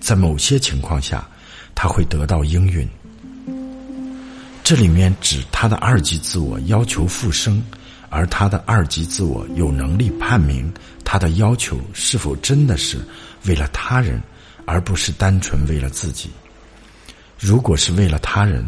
[0.00, 1.26] 在某些情况下，
[1.74, 2.88] 他会得到应允。
[4.62, 7.62] 这里面指他的二级自我要求复生，
[8.08, 10.72] 而他的二级自我有能力判明
[11.04, 12.98] 他的要求是否真的是
[13.44, 14.20] 为了他人，
[14.64, 16.30] 而不是单纯为了自己。
[17.38, 18.64] 如果是为了他人，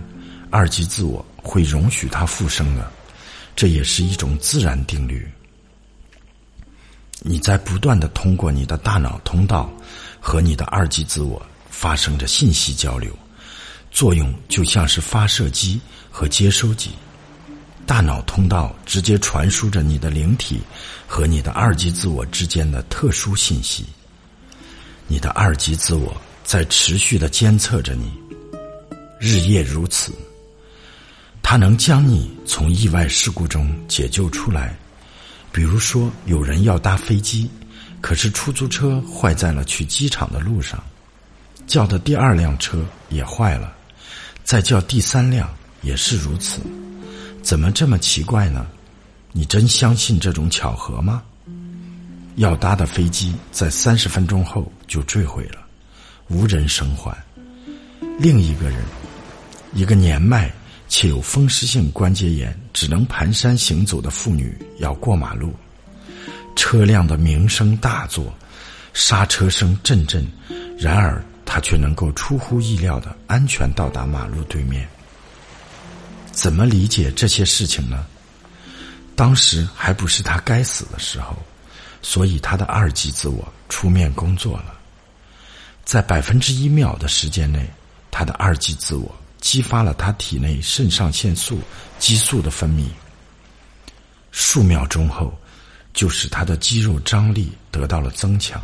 [0.51, 2.93] 二级自我会容许他复生的，
[3.57, 5.27] 这也是一种自然定律。
[7.21, 9.71] 你在不断的通过你的大脑通道
[10.21, 13.13] 和你的二级自我发生着信息交流，
[13.91, 16.91] 作用就像是发射机和接收机。
[17.87, 20.61] 大脑通道直接传输着你的灵体
[21.07, 23.87] 和你的二级自我之间的特殊信息。
[25.07, 28.11] 你的二级自我在持续的监测着你，
[29.21, 30.13] 日夜如此。
[31.43, 34.77] 它能将你从意外事故中解救出来。
[35.57, 37.51] 比如说，有人要搭飞机，
[38.03, 40.85] 可是出租车坏在了去机场的路上，
[41.67, 43.73] 叫的第二辆车也坏了，
[44.45, 45.49] 再叫第三辆
[45.81, 46.61] 也是如此，
[47.43, 48.67] 怎么这么奇怪呢？
[49.33, 51.23] 你真相信这种巧合吗？
[52.35, 55.61] 要搭的飞机在三十分钟后就坠毁了，
[56.29, 57.17] 无人生还。
[58.19, 58.85] 另一个人，
[59.73, 60.53] 一个年迈。
[60.89, 65.55] 且有风湿性关节炎、只能蹒跚行走的妇女要过马路，
[66.55, 68.33] 车辆的鸣声大作，
[68.95, 70.27] 刹车声阵阵，
[70.79, 74.89] 然而她却能够出乎意料的安全到达马路对面。
[76.33, 78.07] 怎么理解这些事情呢？
[79.15, 81.35] 当时还不是他该死的时候，
[82.03, 84.75] 所以他的二级自我出面工作了，
[85.85, 87.67] 在百分之一秒的时间内，
[88.11, 89.15] 他的二级自我。
[89.47, 91.61] 激发了他体内肾上腺素
[92.01, 92.89] 激素的分泌。
[94.33, 95.33] 数秒钟后，
[95.95, 98.61] 就使他的肌肉张力得到了增强，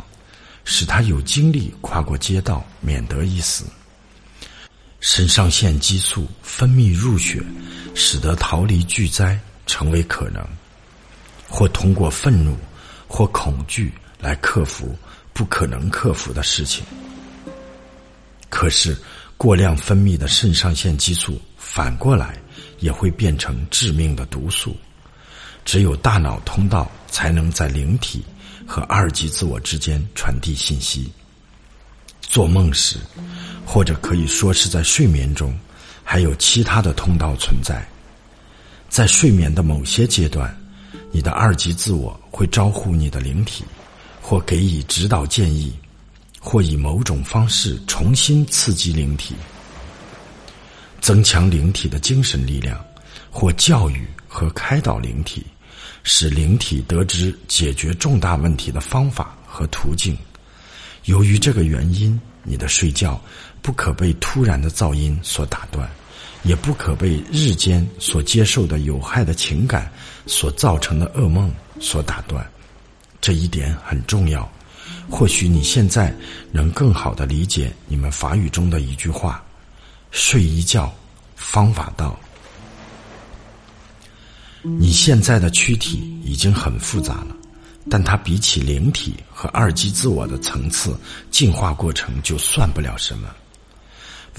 [0.65, 3.63] 使他有精力跨过街道，免得一死。
[4.99, 7.41] 肾上腺激素分泌入血，
[7.95, 10.45] 使得逃离巨灾成为可能，
[11.47, 12.57] 或通过愤怒
[13.07, 14.93] 或恐惧来克服
[15.31, 16.83] 不可能克服的事情。
[18.49, 18.97] 可是。
[19.43, 22.41] 过量分泌的肾上腺激素反过来
[22.79, 24.73] 也会变成致命的毒素。
[25.65, 28.23] 只有大脑通道才能在灵体
[28.65, 31.11] 和二级自我之间传递信息。
[32.21, 32.95] 做梦时，
[33.65, 35.53] 或者可以说是在睡眠中，
[36.05, 37.85] 还有其他的通道存在。
[38.87, 40.57] 在睡眠的某些阶段，
[41.11, 43.65] 你的二级自我会招呼你的灵体，
[44.21, 45.73] 或给予指导建议。
[46.45, 49.33] 或以某种方式重新刺激灵体，
[50.99, 52.77] 增强灵体的精神力量，
[53.31, 55.45] 或教育和开导灵体，
[56.03, 60.17] 使灵体得知解决重大问题的方法和途径。
[61.05, 63.19] 由于这个原因，你的睡觉
[63.61, 65.89] 不可被突然的噪音所打断，
[66.43, 69.89] 也不可被日间所接受的有害的情感
[70.27, 72.45] 所造成的噩梦所打断。
[73.21, 74.51] 这一点很重要。
[75.09, 76.13] 或许你现在
[76.51, 79.43] 能更好的理解你们法语中的一句话
[80.11, 80.93] ：“睡一觉，
[81.35, 82.17] 方法到。”
[84.63, 87.35] 你现在的躯体已经很复杂了，
[87.89, 90.97] 但它比起灵体和二级自我的层次
[91.29, 93.29] 进化过程就算不了什么。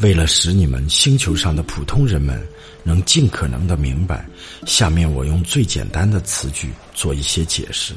[0.01, 2.43] 为了使你们星球上的普通人们
[2.83, 4.27] 能尽可能的明白，
[4.67, 7.95] 下面我用最简单的词句做一些解释。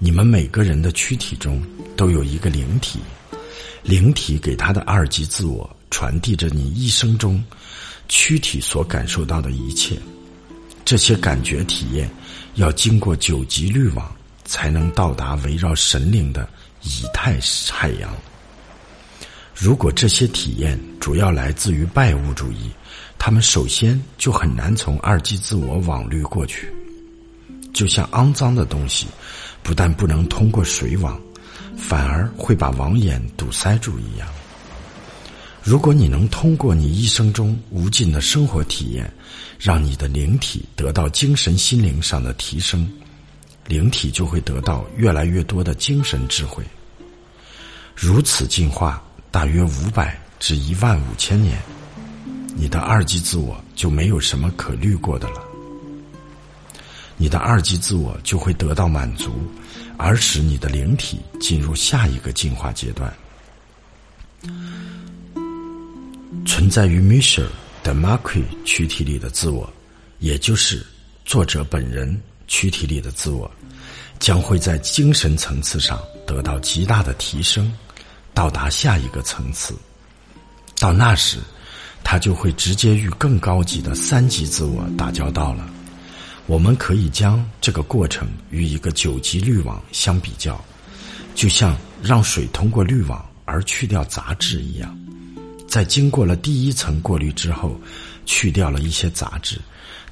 [0.00, 1.60] 你们每个人的躯体中
[1.96, 3.00] 都有一个灵体，
[3.82, 7.42] 灵体给他的二级自我传递着你一生中
[8.08, 9.96] 躯体所感受到的一切。
[10.84, 12.08] 这些感觉体验
[12.54, 14.10] 要经过九级滤网，
[14.44, 16.48] 才能到达围绕神灵的
[16.84, 17.36] 以太
[17.72, 18.14] 海洋。
[19.52, 22.70] 如果这些体验主要来自于拜物主义，
[23.18, 26.72] 他们首先就很难从二级自我网滤过去，
[27.78, 29.06] 就像肮脏的东西。
[29.62, 31.20] 不但不能通过水网，
[31.76, 34.26] 反而会把网眼堵塞住一样。
[35.62, 39.12] 如果你能通过你一生中无尽的生活体验，
[39.58, 42.90] 让你的灵体得到精神心灵上的提升，
[43.66, 46.64] 灵体就会得到越来越多的精神智慧。
[47.94, 51.60] 如此进化，大约五百至一万五千年，
[52.56, 55.47] 你的二级自我就没有什么可虑过的了。
[57.18, 59.32] 你的二级自我就会得到满足，
[59.96, 63.12] 而使你的灵体进入下一个进化阶段。
[66.46, 67.48] 存在于 Michel
[67.82, 69.70] 的 m a r q u i 躯体里的自我，
[70.20, 70.86] 也就是
[71.24, 73.50] 作者本人躯体里的自我，
[74.20, 77.70] 将会在精神层次上得到极大的提升，
[78.32, 79.74] 到达下一个层次。
[80.78, 81.38] 到那时，
[82.04, 85.68] 他就会直接与更高级的三级自我打交道了。
[86.48, 90.58] 我们可以将这个过程与一个九级滤网相比较，
[91.34, 94.98] 就像让水通过滤网而去掉杂质一样，
[95.68, 97.78] 在经过了第一层过滤之后，
[98.24, 99.60] 去掉了一些杂质，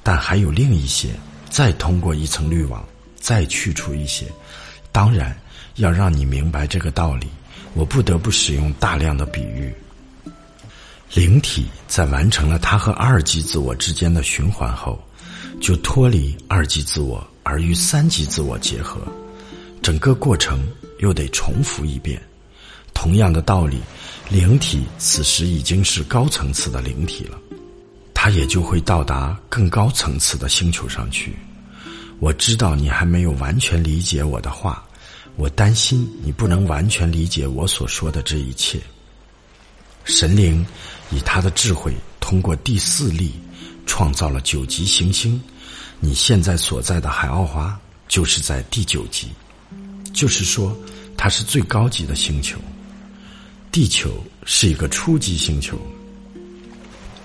[0.03, 1.09] 但还有另一些，
[1.49, 2.85] 再通过一层滤网
[3.19, 4.27] 再去除一些。
[4.91, 5.35] 当然，
[5.77, 7.25] 要让你明白这个道理，
[7.73, 9.73] 我不得不使用大量的比喻。
[11.15, 15.03] 灵体在完成了它和二级自我之间的循环后。
[15.59, 19.01] 就脱离二级自我，而与三级自我结合，
[19.81, 20.65] 整个过程
[20.99, 22.21] 又得重复一遍。
[22.93, 23.79] 同样的道理，
[24.29, 27.37] 灵体此时已经是高层次的灵体了，
[28.13, 31.35] 它也就会到达更高层次的星球上去。
[32.19, 34.83] 我知道你还没有完全理解我的话，
[35.35, 38.79] 我担心你不能完全理解我所说的这一切。
[40.03, 40.65] 神灵
[41.11, 43.33] 以他的智慧，通过第四力。
[43.87, 45.41] 创造了九级行星，
[45.99, 49.29] 你现在所在的海奥华就是在第九级，
[50.13, 50.77] 就是说
[51.17, 52.59] 它是最高级的星球。
[53.71, 55.79] 地球是一个初级星球，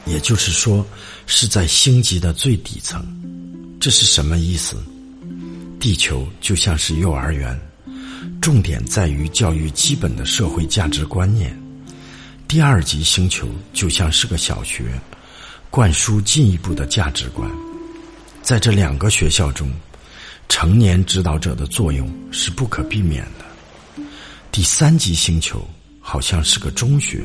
[0.07, 0.87] 也就是说
[1.27, 3.05] 是在星级的最底层。
[3.81, 4.77] 这是什么意思？
[5.81, 7.59] 地球就像是幼儿园，
[8.41, 11.59] 重点在于教育基本的社会价值观念。
[12.47, 15.01] 第二级星球就像是个小学。
[15.73, 17.51] 灌输进一步的价值观，
[18.43, 19.73] 在这两个学校中，
[20.47, 24.05] 成年指导者的作用是不可避免的。
[24.51, 25.67] 第三级星球
[25.99, 27.25] 好像是个中学，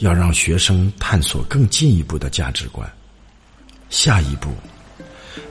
[0.00, 2.86] 要让学生探索更进一步的价值观。
[3.88, 4.50] 下一步，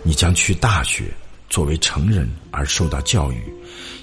[0.03, 1.11] 你将去大学，
[1.49, 3.41] 作为成人而受到教育，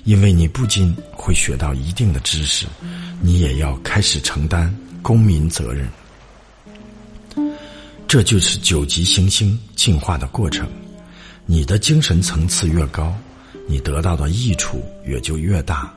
[0.03, 2.67] 因为你不仅会学到一定的知识，
[3.21, 5.89] 你也要开始承担公民责任。
[8.11, 10.69] 这就是九级行星进化的过程。
[11.47, 13.17] 你的精神层次越高，
[13.69, 15.95] 你得到的益处也就越大。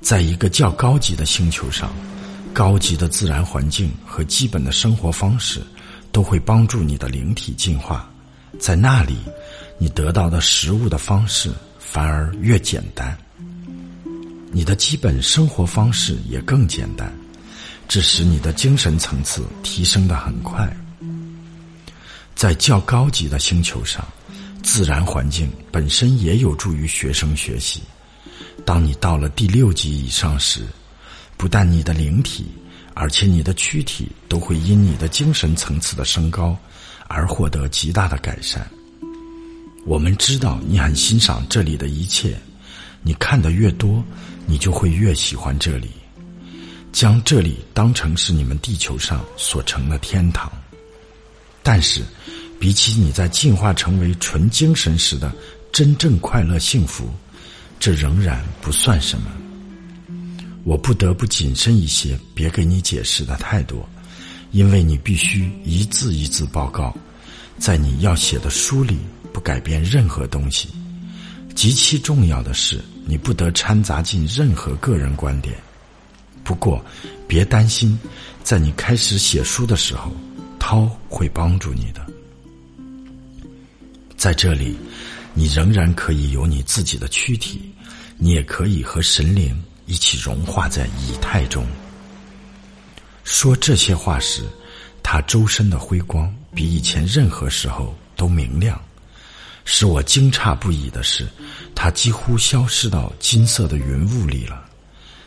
[0.00, 1.92] 在一个较高级的星球上，
[2.54, 5.60] 高级的自然环境和基本的生活方式
[6.12, 8.10] 都会帮助你的灵体进化。
[8.58, 9.18] 在那里，
[9.76, 13.14] 你得到的食物的方式反而越简单，
[14.50, 17.12] 你的基本生活方式也更简单，
[17.86, 20.74] 这使你的精神层次提升的很快。
[22.38, 24.06] 在较高级的星球上，
[24.62, 27.82] 自然环境本身也有助于学生学习。
[28.64, 30.64] 当你到了第六级以上时，
[31.36, 32.46] 不但你的灵体，
[32.94, 36.56] 而且你的躯体都会因你的精神层次的升高
[37.08, 38.64] 而获得极大的改善。
[39.84, 42.38] 我们知道你很欣赏这里的一切，
[43.02, 44.00] 你看得越多，
[44.46, 45.90] 你就会越喜欢这里，
[46.92, 50.48] 将这里当成是你们地球上所成的天堂。
[51.70, 52.00] 但是，
[52.58, 55.30] 比起你在进化成为纯精神时的
[55.70, 57.10] 真正快乐幸福，
[57.78, 59.30] 这仍然不算什么。
[60.64, 63.86] 我不得不谨慎一些，别给你解释的太多，
[64.50, 66.96] 因为你必须一字一字报告，
[67.58, 68.96] 在你要写的书里
[69.30, 70.70] 不改变任何东西。
[71.54, 75.54] 极其重要的是，你不得掺杂进任何个人观点。
[76.42, 76.82] 不过，
[77.26, 77.98] 别担心，
[78.42, 80.10] 在你开始写书的时候。
[80.70, 82.06] 涛会帮助你的，
[84.18, 84.76] 在这里，
[85.32, 87.72] 你仍然可以有你自己的躯体，
[88.18, 91.66] 你也可以和神灵一起融化在以太中。
[93.24, 94.42] 说这些话时，
[95.02, 98.78] 他周身的辉光比以前任何时候都明亮。
[99.64, 101.26] 使我惊诧不已的是，
[101.74, 104.62] 他几乎消失到金色的云雾里了，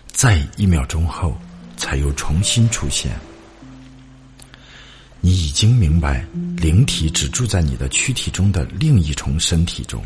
[0.06, 1.36] 在一秒钟后，
[1.78, 3.20] 才又重新出现。
[5.24, 6.26] 你已经明白，
[6.58, 10.04] 灵体只住在你的躯体中的另一重身体中，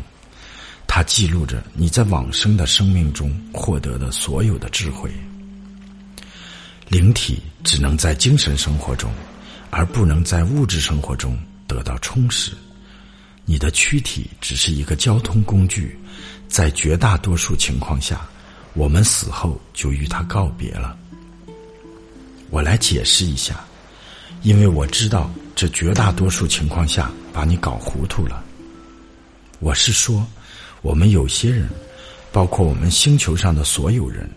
[0.86, 5.10] 它记录着你在往生的生命中获得的所有的智慧。
[6.88, 9.10] 灵体只能在精神生活中，
[9.70, 11.36] 而不能在物质生活中
[11.66, 12.52] 得到充实。
[13.46, 15.98] 你的躯体只是一个交通工具，
[16.46, 18.28] 在绝大多数情况下，
[18.74, 20.94] 我们死后就与它告别了。
[22.50, 23.64] 我来解释一下，
[24.46, 28.44] 因为我知道这绝大多数情况下把你搞糊涂了。
[29.58, 30.24] 我是说，
[30.82, 31.68] 我们有些人，
[32.30, 34.30] 包括我们星球上的所有人，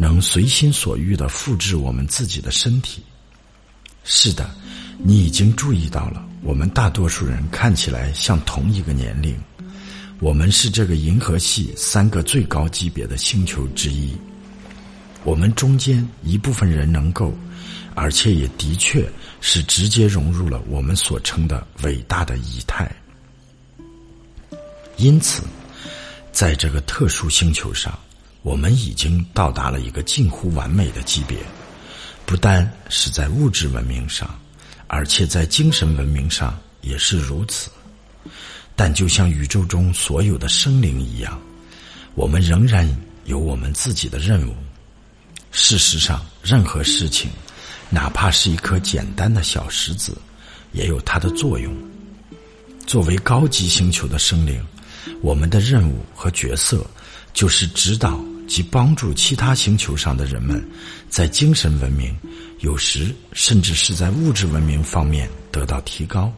[0.00, 3.02] 能随心所欲的复制我们自己的身体。
[4.02, 4.50] 是的，
[4.96, 9.36] 你已经注意到了，我们大多数人看起来像同一个年龄。
[10.20, 14.16] 我们是这个银河系三个最高级别的星球之一。
[15.22, 17.36] 我们中间一部分人能够，
[17.94, 19.08] 而且也的确
[19.40, 22.90] 是直接融入了我们所称的伟大的仪态。
[24.96, 25.42] 因此，
[26.32, 27.98] 在这个特殊星球上，
[28.42, 31.38] 我们已经到达了一个近乎完美的级别，
[32.26, 34.38] 不单是在物质文明上，
[34.86, 37.70] 而且在精神文明上也是如此。
[38.76, 41.40] 但就像宇宙中所有的生灵一样，
[42.14, 42.88] 我们仍然
[43.24, 44.54] 有我们自己的任务。
[45.52, 47.30] 事实上，任何事情，
[47.94, 50.16] 哪怕是一颗简单的小石子，
[50.72, 51.72] 也有它的作用。
[52.84, 54.60] 作为高级星球的生灵，
[55.22, 56.84] 我们的任务和角色
[57.32, 60.60] 就是指导及帮助其他星球上的人们，
[61.08, 62.12] 在精神文明，
[62.58, 66.32] 有时甚至是在物质文明方面得到提高。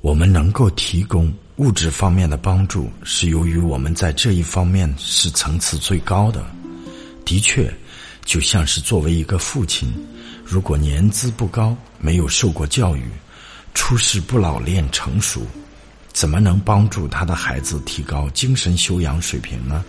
[0.00, 6.42] 我们能够提供物质方面的帮助，是由于我们在这一方面是层次最高的。
[7.26, 7.70] 的确，
[8.28, 9.90] 就像是作为一个父亲，
[10.44, 13.02] 如果年资不高，没有受过教育，
[13.72, 15.46] 出世不老练成熟，
[16.12, 19.82] 怎么能帮助他的孩子提高精神修养水平呢？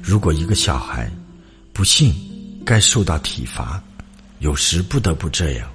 [0.00, 1.10] 如果一个小孩
[1.74, 2.14] 不幸
[2.64, 3.78] 该受到体罚，
[4.38, 5.70] 有时不得不这样，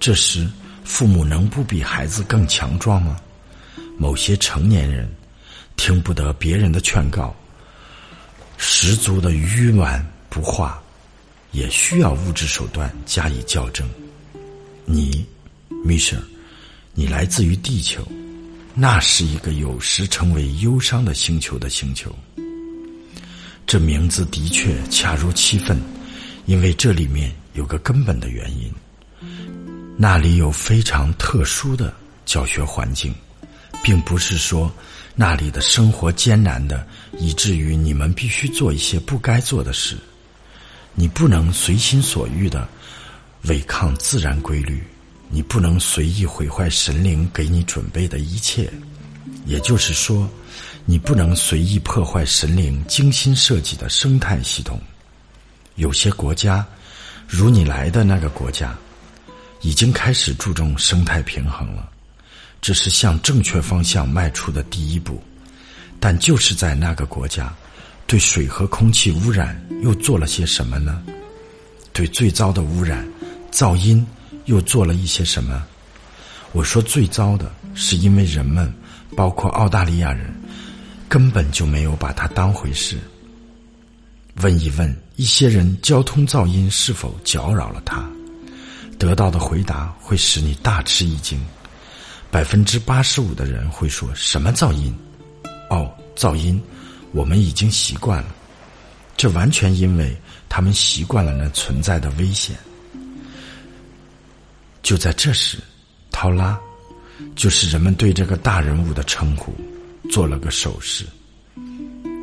[0.00, 0.50] 这时
[0.82, 3.16] 父母能不比孩子更强壮吗？
[3.96, 5.08] 某些成年人
[5.76, 7.32] 听不得别人的劝告。
[8.58, 10.04] 十足的愚顽
[10.36, 10.78] 不化，
[11.52, 13.88] 也需要物质手段加以校正。
[14.84, 15.24] 你，
[15.82, 16.22] 米舍，
[16.92, 18.06] 你来自于地球，
[18.74, 22.14] 那是一个有时成为忧伤的星球的星球。
[23.66, 25.80] 这名字的确恰如其分，
[26.44, 28.70] 因为这里面有个根本的原因：
[29.96, 31.94] 那里有非常特殊的
[32.26, 33.14] 教学环境，
[33.82, 34.70] 并不是说。
[35.18, 36.86] 那里的生活艰难的，
[37.18, 39.96] 以至于你们必须做一些不该做的事。
[40.96, 42.66] 你不能随心所欲的
[43.42, 44.82] 违抗自然规律，
[45.28, 48.68] 你不能随意毁坏神灵给你准备的一切。
[49.44, 50.28] 也就是说，
[50.84, 54.80] 你不能随意破坏神灵精心设计的生态系统。
[55.74, 56.66] 有些国家，
[57.28, 58.74] 如你来的那个国家，
[59.60, 61.90] 已经开始注重生态平衡了。
[62.62, 65.22] 这是向正确方向迈出的第一步，
[66.00, 67.54] 但就是在那个国家，
[68.06, 71.02] 对水和空气污染又做了些什么呢？
[71.92, 73.06] 对最糟的污染，
[73.50, 74.06] 噪音
[74.44, 75.64] 又做了一些什么？
[76.52, 78.72] 我说最糟的是因为人们，
[79.16, 80.32] 包括澳大利亚人，
[81.08, 82.96] 根本就没有把它当回事。
[84.42, 88.08] 问一问一些人，交通噪音是否搅扰了他？
[88.98, 91.38] 得到的回答会使你大吃一惊。
[92.30, 94.94] 百分之八十五的人会说什么噪音？
[95.70, 96.62] 哦，噪音，
[97.16, 98.28] 我们已经习惯了。
[99.16, 100.14] 这完全因为
[100.50, 102.54] 他们习惯了那存在的危险。
[104.82, 105.56] 就在这时，
[106.12, 106.60] 涛拉，
[107.34, 109.54] 就是人们对这个大人物的称呼，
[110.10, 111.06] 做了个手势。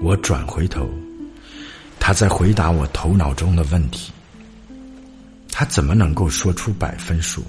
[0.03, 0.87] 我转回头，
[1.99, 4.11] 他在回答我头脑中的问题。
[5.49, 7.43] 他怎么能够说出百分数？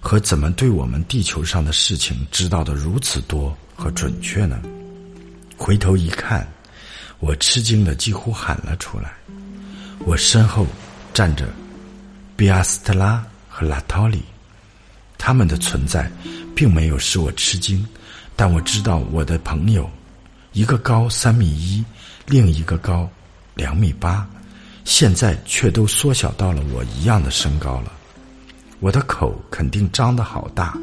[0.00, 4.62] 和怎么对我们地球上的事情知道的如此多和准确呢？
[5.56, 6.46] 回头一看，
[7.20, 9.14] 我吃惊的几乎喊了出来。
[10.00, 10.66] 我身后
[11.12, 11.48] 站着
[12.36, 14.22] 比阿斯特拉和拉托里，
[15.16, 16.10] 他们的存在
[16.54, 17.86] 并没有使我吃惊，
[18.36, 19.88] 但我知道我的朋友，
[20.52, 21.84] 一个高三米一，
[22.26, 23.08] 另一个高
[23.54, 24.28] 两米八，
[24.84, 27.92] 现在却都缩小到了我一样的身高了。
[28.80, 30.76] 我的口肯定张得好大，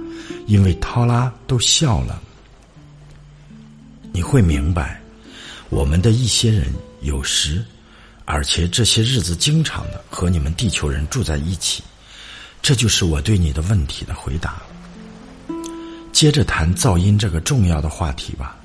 [0.48, 2.20] 因为涛拉都笑了。
[4.12, 5.02] 你会明白，
[5.70, 6.68] 我们的一些人
[7.02, 7.64] 有时，
[8.26, 11.84] 而且这些日子经常的和你们地球人住在一起。
[12.62, 14.62] 这就是我对你的问题的回答。
[16.12, 18.58] 接着谈噪音这个重要的话题吧，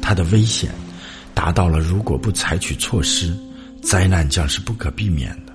[0.00, 0.70] 它的危险
[1.34, 3.36] 达到了，如果不采取措施，
[3.82, 5.52] 灾难将是不可避免的。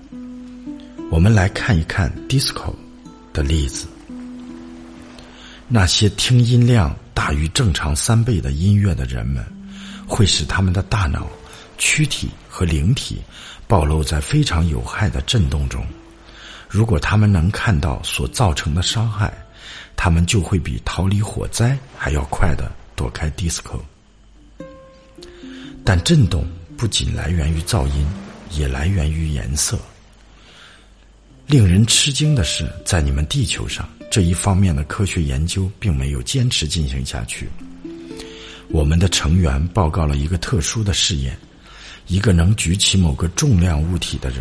[1.09, 2.73] 我们来看一看 disco。
[3.33, 3.85] 的例子，
[5.67, 9.43] 那些听音量大于正常三倍的音乐的人们，
[10.05, 11.27] 会使他们的大脑、
[11.79, 13.23] 躯体和灵体
[13.67, 15.83] 暴露在非常有害的震动中。
[16.69, 19.33] 如果他们能看到所造成的伤害，
[19.95, 23.79] 他们就会比逃离火灾还要快的躲开 disco。
[25.83, 26.47] 但震动
[26.77, 28.05] 不仅来源于噪音，
[28.51, 29.79] 也来源于颜色。
[31.47, 37.47] 令人吃惊的是，在你们地球上这一方面的科学研究并没有坚持进行下去。
[38.67, 41.37] 我们的成员报告了一个特殊的试验：
[42.07, 44.39] 一个能举起某个重量物体的人，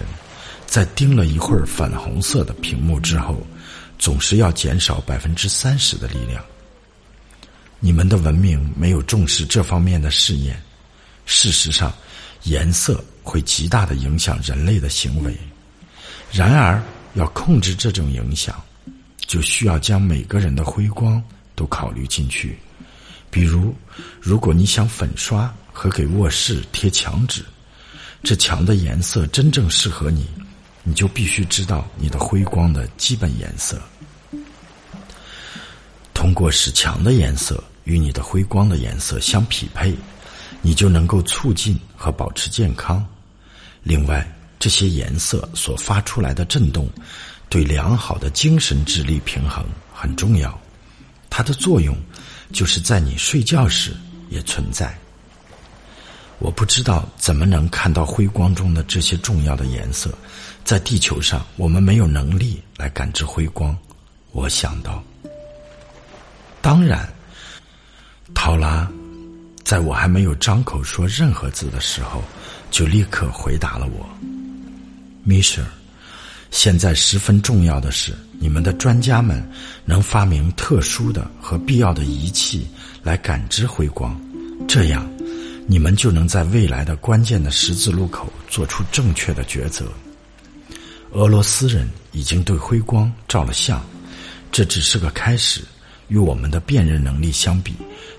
[0.65, 3.47] 在盯了一会儿粉红色的屏幕之后，
[3.99, 6.43] 总是要减少百分之三十的力量。
[7.79, 10.59] 你们的文明没有重视这方面的试验。
[11.27, 11.93] 事实上，
[12.45, 15.37] 颜色会极大的影响人类的行为。
[16.33, 18.59] 然而，要控制这种影响，
[19.27, 21.23] 就需要将每个人的辉光
[21.55, 22.59] 都考虑进去。
[23.31, 23.75] 比如，
[24.21, 27.45] 如果你想粉刷和给卧室贴墙纸，
[28.23, 30.27] 这墙的颜色真正适合你，
[30.83, 33.81] 你就必须知道你的辉光的基本颜色。
[36.15, 39.95] 通过使墙的颜色与你的辉光的颜色相匹配。
[40.63, 43.05] 你就能够促进和保持健康。
[43.85, 44.27] 另外，
[44.59, 46.91] 这些颜色所发出来的震动，
[47.49, 50.59] 对良好的精神智力平衡很重要。
[51.31, 51.97] 它的作用
[52.53, 53.95] 就是在你睡觉时
[54.29, 54.97] 也存在。
[56.39, 60.13] 我不知道怎么能看到辉光中的这些重要的颜色。
[60.65, 63.77] 在地球上，我们没有能力来感知辉光。
[64.33, 65.03] 我想到，
[66.61, 67.09] 当然，
[68.35, 68.91] 陶拉。
[69.65, 72.23] 在我还没有张口说任何字的时候，
[72.71, 74.09] 就立刻回答了我
[75.25, 75.65] ：“米舍，
[76.57, 79.47] 现在十分重要的是，你们的专家们
[79.85, 82.67] 能发明特殊的和必要的仪器
[83.03, 84.19] 来感知辉光，
[84.67, 85.07] 这样，
[85.67, 89.85] 你们就能在未来的关键的十字路口做出正确的抉择。
[91.13, 93.85] 俄罗斯人已经对辉光照了相，
[94.51, 95.61] 这只是个开始。
[96.09, 97.75] 与我们的辨认能力相比。”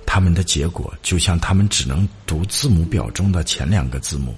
[0.05, 4.35] 他们的结果就像他们只能读字母表中的前两个字母。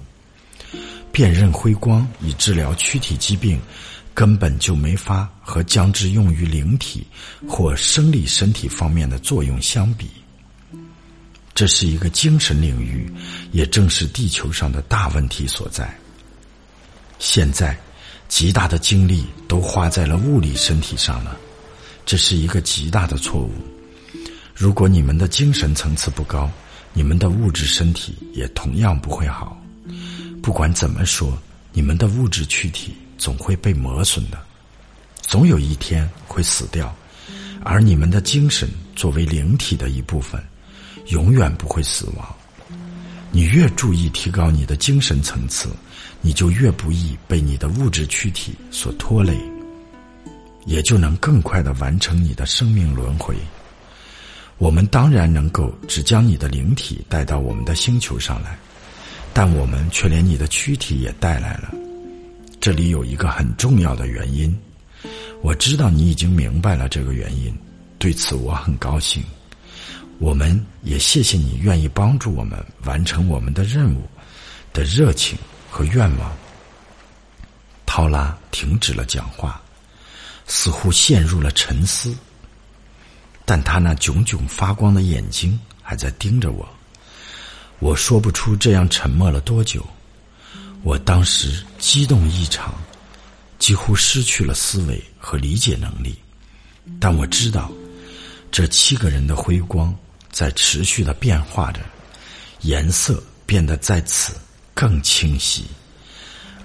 [1.12, 3.60] 辨认辉光以治疗躯体疾病，
[4.14, 7.06] 根本就没法和将之用于灵体
[7.48, 10.08] 或生理身体方面的作用相比。
[11.54, 13.12] 这是一个精神领域，
[13.52, 15.94] 也正是地球上的大问题所在。
[17.18, 17.78] 现在，
[18.28, 21.36] 极大的精力都花在了物理身体上了，
[22.06, 23.52] 这是一个极大的错误。
[24.54, 26.50] 如果你们的精神层次不高，
[26.94, 29.60] 你们的物质身体也同样不会好。
[30.42, 31.36] 不管怎么说，
[31.72, 34.38] 你们的物质躯体总会被磨损的，
[35.20, 36.94] 总有一天会死掉。
[37.62, 40.42] 而你们的精神作为灵体的一部分，
[41.08, 42.26] 永远不会死亡。
[43.30, 45.68] 你越注意提高你的精神层次，
[46.22, 49.38] 你就越不易被你的物质躯体所拖累，
[50.64, 53.36] 也就能更快的完成你的生命轮回。
[54.56, 58.58] 我们当然能够只将你的灵体带到我们的星球上来，
[59.32, 61.72] 但我们却连你的躯体也带来了。
[62.60, 64.54] 这里有一个很重要的原因，
[65.40, 67.56] 我知道你已经明白了这个原因，
[67.98, 69.22] 对此我很高兴。
[70.18, 74.02] 我们也谢谢你愿意帮助我们完成我们的任务
[74.74, 75.38] 的热情
[75.70, 76.30] 和愿望。
[77.86, 79.60] 陶拉停止了讲话，
[80.46, 82.14] 似乎陷入了沉思。
[83.46, 86.68] 但他那炯炯发光的眼睛还在盯着我，
[87.80, 89.84] 我说不出这样沉默了多久。
[90.82, 92.74] 我当时激动异常，
[93.58, 96.16] 几乎失去了思维和理解能力。
[96.98, 97.70] 但我知道，
[98.50, 99.94] 这七个人的辉光
[100.30, 101.80] 在持续的变化着，
[102.60, 104.34] 颜色变得在此
[104.74, 105.64] 更清晰，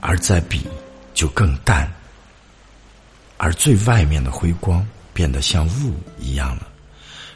[0.01, 0.61] 而在彼
[1.13, 1.89] 就更淡，
[3.38, 6.68] 而最外面的辉光变得像雾一样了。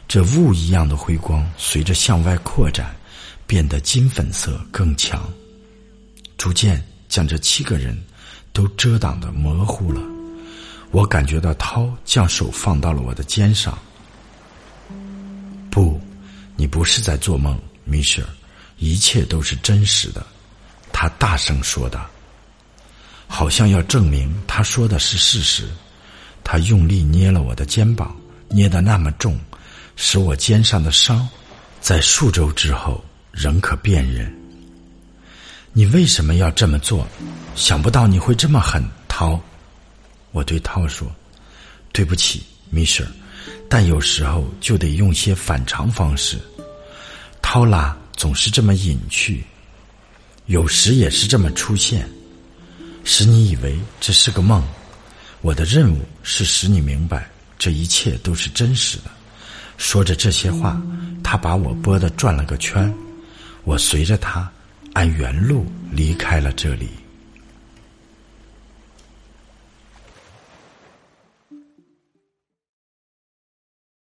[0.08, 2.94] 这雾一样的辉光随着向外扩展，
[3.50, 5.28] 变得金粉色更强，
[6.38, 8.00] 逐渐将这七个人
[8.52, 10.00] 都遮挡的模糊了。
[10.92, 13.76] 我感觉到涛将手放到了我的肩上。
[15.68, 16.00] 不，
[16.54, 18.28] 你不是在做梦，米歇尔，
[18.78, 20.24] 一切都是真实的。
[20.92, 22.08] 他大声说道，
[23.26, 25.68] 好像要证明他说的是事实。
[26.44, 28.16] 他用力捏了我的肩膀，
[28.48, 29.36] 捏得那么重。
[29.96, 31.28] 使我肩上的伤，
[31.80, 34.32] 在数周之后仍可辨认。
[35.72, 37.06] 你为什么要这么做？
[37.54, 39.40] 想不到你会这么狠，涛。
[40.32, 41.10] 我对涛说
[41.92, 43.06] ：“对不起，米舍，
[43.68, 46.38] 但有时候就得用些反常方式。
[47.42, 49.44] 涛拉总是这么隐去，
[50.46, 52.08] 有时也是这么出现，
[53.04, 54.66] 使你以为这是个梦。
[55.40, 57.28] 我的任务是使你明白，
[57.58, 59.10] 这一切都是真实的。
[59.78, 60.80] 说着这些话，
[61.24, 62.92] 他把我拨的转了个圈，
[63.64, 64.50] 我随着他
[64.92, 66.99] 按原路离开了这里。